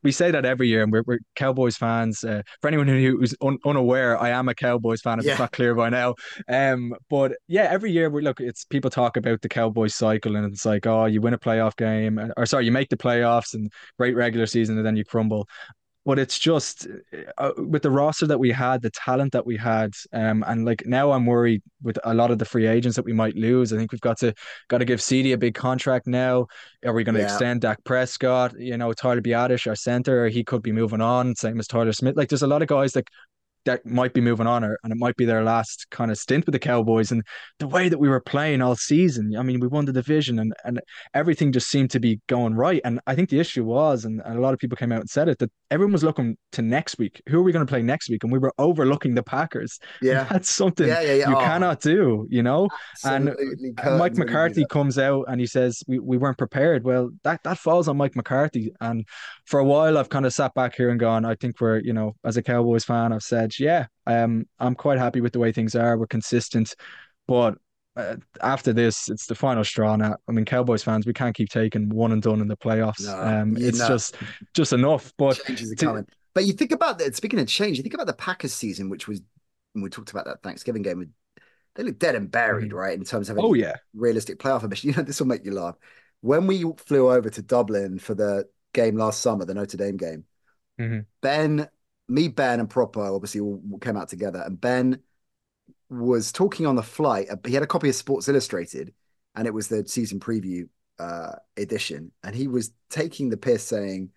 [0.03, 2.23] we say that every year, and we're, we're Cowboys fans.
[2.23, 5.19] Uh, for anyone who's un- unaware, I am a Cowboys fan.
[5.19, 5.31] If yeah.
[5.31, 6.15] it's not clear by now,
[6.47, 8.39] um, but yeah, every year we look.
[8.39, 11.75] It's people talk about the Cowboys cycle, and it's like, oh, you win a playoff
[11.75, 15.47] game, or sorry, you make the playoffs and great regular season, and then you crumble
[16.05, 16.87] but it's just
[17.39, 20.85] uh, with the roster that we had, the talent that we had, um, and like
[20.85, 23.73] now I'm worried with a lot of the free agents that we might lose.
[23.73, 24.33] I think we've got to
[24.67, 26.45] got to give CeeDee a big contract now.
[26.85, 27.27] Are we going to yeah.
[27.27, 28.53] extend Dak Prescott?
[28.59, 31.35] You know, Tyler Biadasz, our center, he could be moving on.
[31.35, 32.15] Same as Tyler Smith.
[32.15, 33.07] Like, there's a lot of guys that
[33.65, 36.45] that might be moving on or, and it might be their last kind of stint
[36.45, 37.11] with the Cowboys.
[37.11, 37.23] And
[37.59, 40.53] the way that we were playing all season, I mean, we won the division and,
[40.63, 40.81] and
[41.13, 42.81] everything just seemed to be going right.
[42.85, 45.09] And I think the issue was, and, and a lot of people came out and
[45.09, 47.21] said it, that everyone was looking to next week.
[47.27, 48.23] Who are we going to play next week?
[48.23, 49.79] And we were overlooking the Packers.
[50.01, 50.21] Yeah.
[50.21, 51.29] And that's something yeah, yeah, yeah.
[51.29, 51.39] you oh.
[51.39, 52.67] cannot do, you know?
[53.03, 56.83] Absolutely and Mike McCarthy comes out and he says, we, we weren't prepared.
[56.83, 58.71] Well, that, that falls on Mike McCarthy.
[58.81, 59.07] And
[59.45, 61.93] for a while, I've kind of sat back here and gone, I think we're, you
[61.93, 65.51] know, as a Cowboys fan, I've said, yeah, um, I'm quite happy with the way
[65.51, 65.97] things are.
[65.97, 66.75] We're consistent,
[67.27, 67.57] but
[67.95, 69.95] uh, after this, it's the final straw.
[69.95, 73.05] Now, I mean, Cowboys fans, we can't keep taking one and done in the playoffs.
[73.05, 73.87] No, um, it's not.
[73.87, 74.15] just
[74.53, 75.13] just enough.
[75.17, 77.15] But to, But you think about that.
[77.15, 79.21] Speaking of change, you think about the Packers season, which was
[79.73, 81.13] we talked about that Thanksgiving game.
[81.75, 82.75] They look dead and buried, mm.
[82.75, 84.89] right, in terms of oh yeah realistic playoff ambition.
[84.91, 85.75] You know, this will make you laugh.
[86.21, 90.25] When we flew over to Dublin for the game last summer, the Notre Dame game,
[90.79, 90.99] mm-hmm.
[91.21, 91.69] Ben
[92.07, 94.99] me, Ben, and Proper obviously all came out together, and Ben
[95.89, 97.27] was talking on the flight.
[97.45, 98.93] He had a copy of Sports Illustrated,
[99.35, 100.67] and it was the season preview
[100.99, 104.11] uh, edition, and he was taking the piss, saying,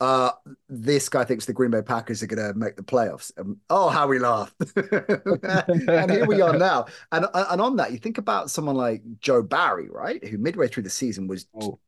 [0.00, 0.32] uh,
[0.68, 3.88] "This guy thinks the Green Bay Packers are going to make the playoffs." Um, oh,
[3.88, 4.54] how we laughed!
[4.76, 6.86] and here we are now.
[7.12, 10.84] And and on that, you think about someone like Joe Barry, right, who midway through
[10.84, 11.78] the season was oh.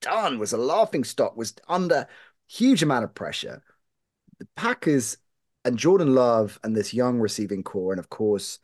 [0.00, 2.06] done, was a laughing stock, was under
[2.48, 3.60] huge amount of pressure
[4.38, 5.18] the Packers
[5.64, 8.58] and Jordan Love and this young receiving corps, and of course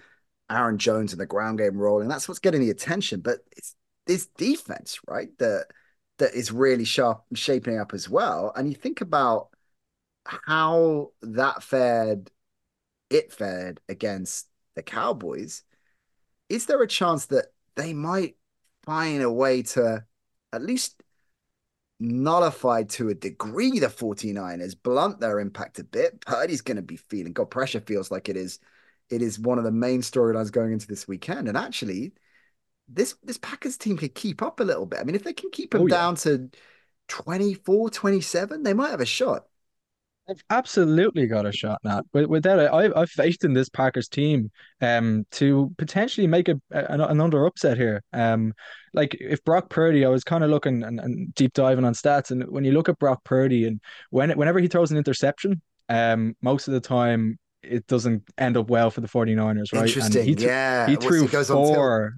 [0.50, 2.08] Aaron Jones and the ground game rolling.
[2.08, 3.20] That's what's getting the attention.
[3.20, 3.74] But it's
[4.06, 5.28] this defense, right?
[5.38, 5.66] That
[6.18, 8.52] that is really sharp and shaping up as well.
[8.54, 9.48] And you think about
[10.24, 12.30] how that fared,
[13.10, 15.64] it fared against the Cowboys.
[16.48, 17.46] Is there a chance that
[17.76, 18.36] they might
[18.84, 20.04] find a way to
[20.52, 21.01] at least
[22.02, 26.20] nullified to a degree the 49ers, blunt their impact a bit.
[26.26, 28.58] Purdy's going to be feeling, God, pressure feels like it is.
[29.10, 31.48] It is one of the main storylines going into this weekend.
[31.48, 32.12] And actually,
[32.88, 35.00] this this Packers team could keep up a little bit.
[35.00, 35.96] I mean, if they can keep oh, them oh, yeah.
[35.96, 36.50] down to
[37.08, 39.46] 24, 27, they might have a shot.
[40.28, 42.02] They've absolutely got a shot now.
[42.12, 47.06] Without it, I've, I've faith in this Packers team um, to potentially make a, a,
[47.08, 48.04] another upset here.
[48.12, 48.54] Um,
[48.94, 52.30] like if Brock Purdy, I was kind of looking and, and, deep diving on stats,
[52.30, 56.36] and when you look at Brock Purdy, and when whenever he throws an interception, um,
[56.40, 59.86] most of the time it doesn't end up well for the 49ers, right?
[59.86, 60.20] Interesting.
[60.20, 60.86] And he th- yeah.
[60.86, 62.14] He threw four.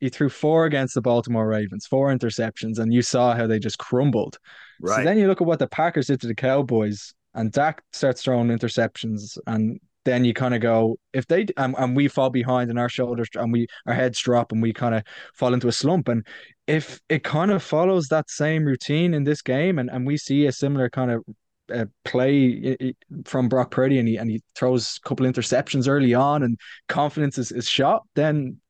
[0.00, 3.78] He threw four against the Baltimore Ravens, four interceptions, and you saw how they just
[3.78, 4.38] crumbled.
[4.80, 4.96] Right.
[4.96, 8.22] So then you look at what the Packers did to the Cowboys and Dak starts
[8.22, 12.70] throwing interceptions, and then you kind of go if they and, and we fall behind
[12.70, 15.02] and our shoulders and we our heads drop and we kind of
[15.34, 16.26] fall into a slump and
[16.66, 20.46] if it kind of follows that same routine in this game and, and we see
[20.46, 21.24] a similar kind of
[21.72, 22.76] uh, play
[23.24, 26.58] from Brock Purdy and he and he throws a couple interceptions early on and
[26.88, 28.60] confidence is, is shot then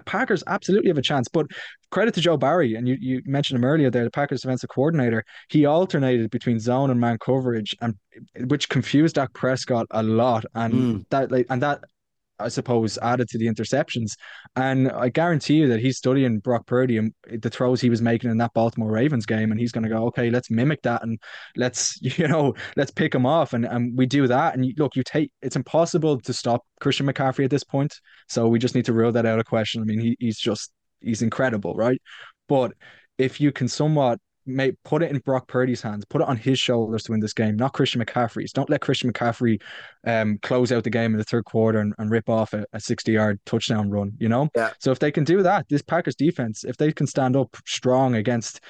[0.00, 1.28] Packers absolutely have a chance.
[1.28, 1.46] But
[1.90, 5.24] credit to Joe Barry, and you, you mentioned him earlier there, the Packers defensive coordinator.
[5.50, 7.94] He alternated between zone and man coverage, and
[8.46, 10.44] which confused Dak Prescott a lot.
[10.54, 11.04] And mm.
[11.10, 11.80] that like and that
[12.42, 14.12] I suppose, added to the interceptions.
[14.56, 18.30] And I guarantee you that he's studying Brock Purdy and the throws he was making
[18.30, 19.50] in that Baltimore Ravens game.
[19.50, 21.18] And he's going to go, okay, let's mimic that and
[21.56, 23.52] let's, you know, let's pick him off.
[23.52, 24.56] And, and we do that.
[24.56, 27.94] And look, you take, it's impossible to stop Christian McCaffrey at this point.
[28.28, 29.82] So we just need to rule that out of question.
[29.82, 32.00] I mean, he, he's just, he's incredible, right?
[32.48, 32.72] But
[33.18, 36.58] if you can somewhat May put it in Brock Purdy's hands, put it on his
[36.58, 38.52] shoulders to win this game, not Christian McCaffrey's.
[38.52, 39.60] Don't let Christian McCaffrey
[40.06, 42.80] um, close out the game in the third quarter and, and rip off a, a
[42.80, 44.48] 60 yard touchdown run, you know?
[44.54, 44.70] Yeah.
[44.78, 48.14] So if they can do that, this Packers defense, if they can stand up strong
[48.14, 48.60] against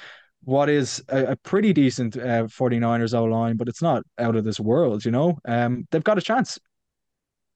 [0.43, 4.43] what is a, a pretty decent uh, 49ers O line, but it's not out of
[4.43, 5.37] this world, you know?
[5.45, 6.59] Um, they've got a chance.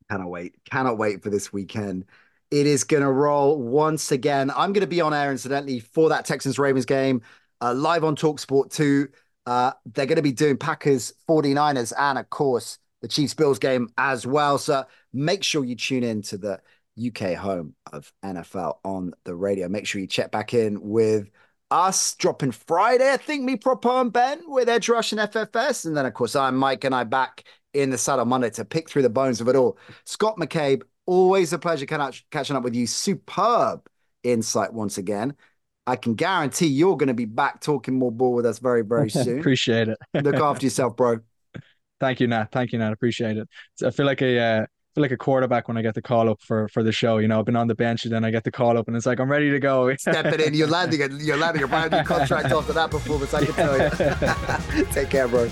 [0.09, 0.55] Cannot wait.
[0.69, 2.05] Cannot wait for this weekend.
[2.49, 4.49] It is going to roll once again.
[4.51, 7.21] I'm going to be on air, incidentally, for that Texans Ravens game
[7.61, 9.07] uh, live on Talksport 2.
[9.45, 13.89] Uh, they're going to be doing Packers 49ers and, of course, the Chiefs Bills game
[13.97, 14.57] as well.
[14.57, 16.59] So make sure you tune in to the
[17.05, 19.69] UK home of NFL on the radio.
[19.69, 21.29] Make sure you check back in with
[21.69, 25.85] us dropping Friday, I think, me, Propo, and Ben with Edge Rush and FFS.
[25.85, 27.43] And then, of course, I'm Mike and I back
[27.73, 29.77] in the saddle Monday to pick through the bones of it all.
[30.05, 32.87] Scott McCabe, always a pleasure catching up with you.
[32.87, 33.87] Superb
[34.23, 35.35] insight once again.
[35.87, 39.09] I can guarantee you're going to be back talking more ball with us very, very
[39.09, 39.39] soon.
[39.39, 39.97] Appreciate it.
[40.13, 41.19] Look after yourself, bro.
[41.99, 42.49] Thank you, Nat.
[42.51, 42.91] Thank you, Nat.
[42.91, 43.47] Appreciate it.
[43.83, 46.41] I feel like a uh, feel like a quarterback when I get the call up
[46.41, 47.17] for for the show.
[47.17, 48.95] You know, I've been on the bench and then I get the call up and
[48.95, 49.95] it's like I'm ready to go.
[49.99, 53.33] Stepping in, you're landing a you're landing a brand new contract after that performance.
[53.33, 54.85] I can tell you.
[54.91, 55.49] Take care, bro.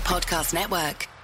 [0.00, 1.19] Podcast Network.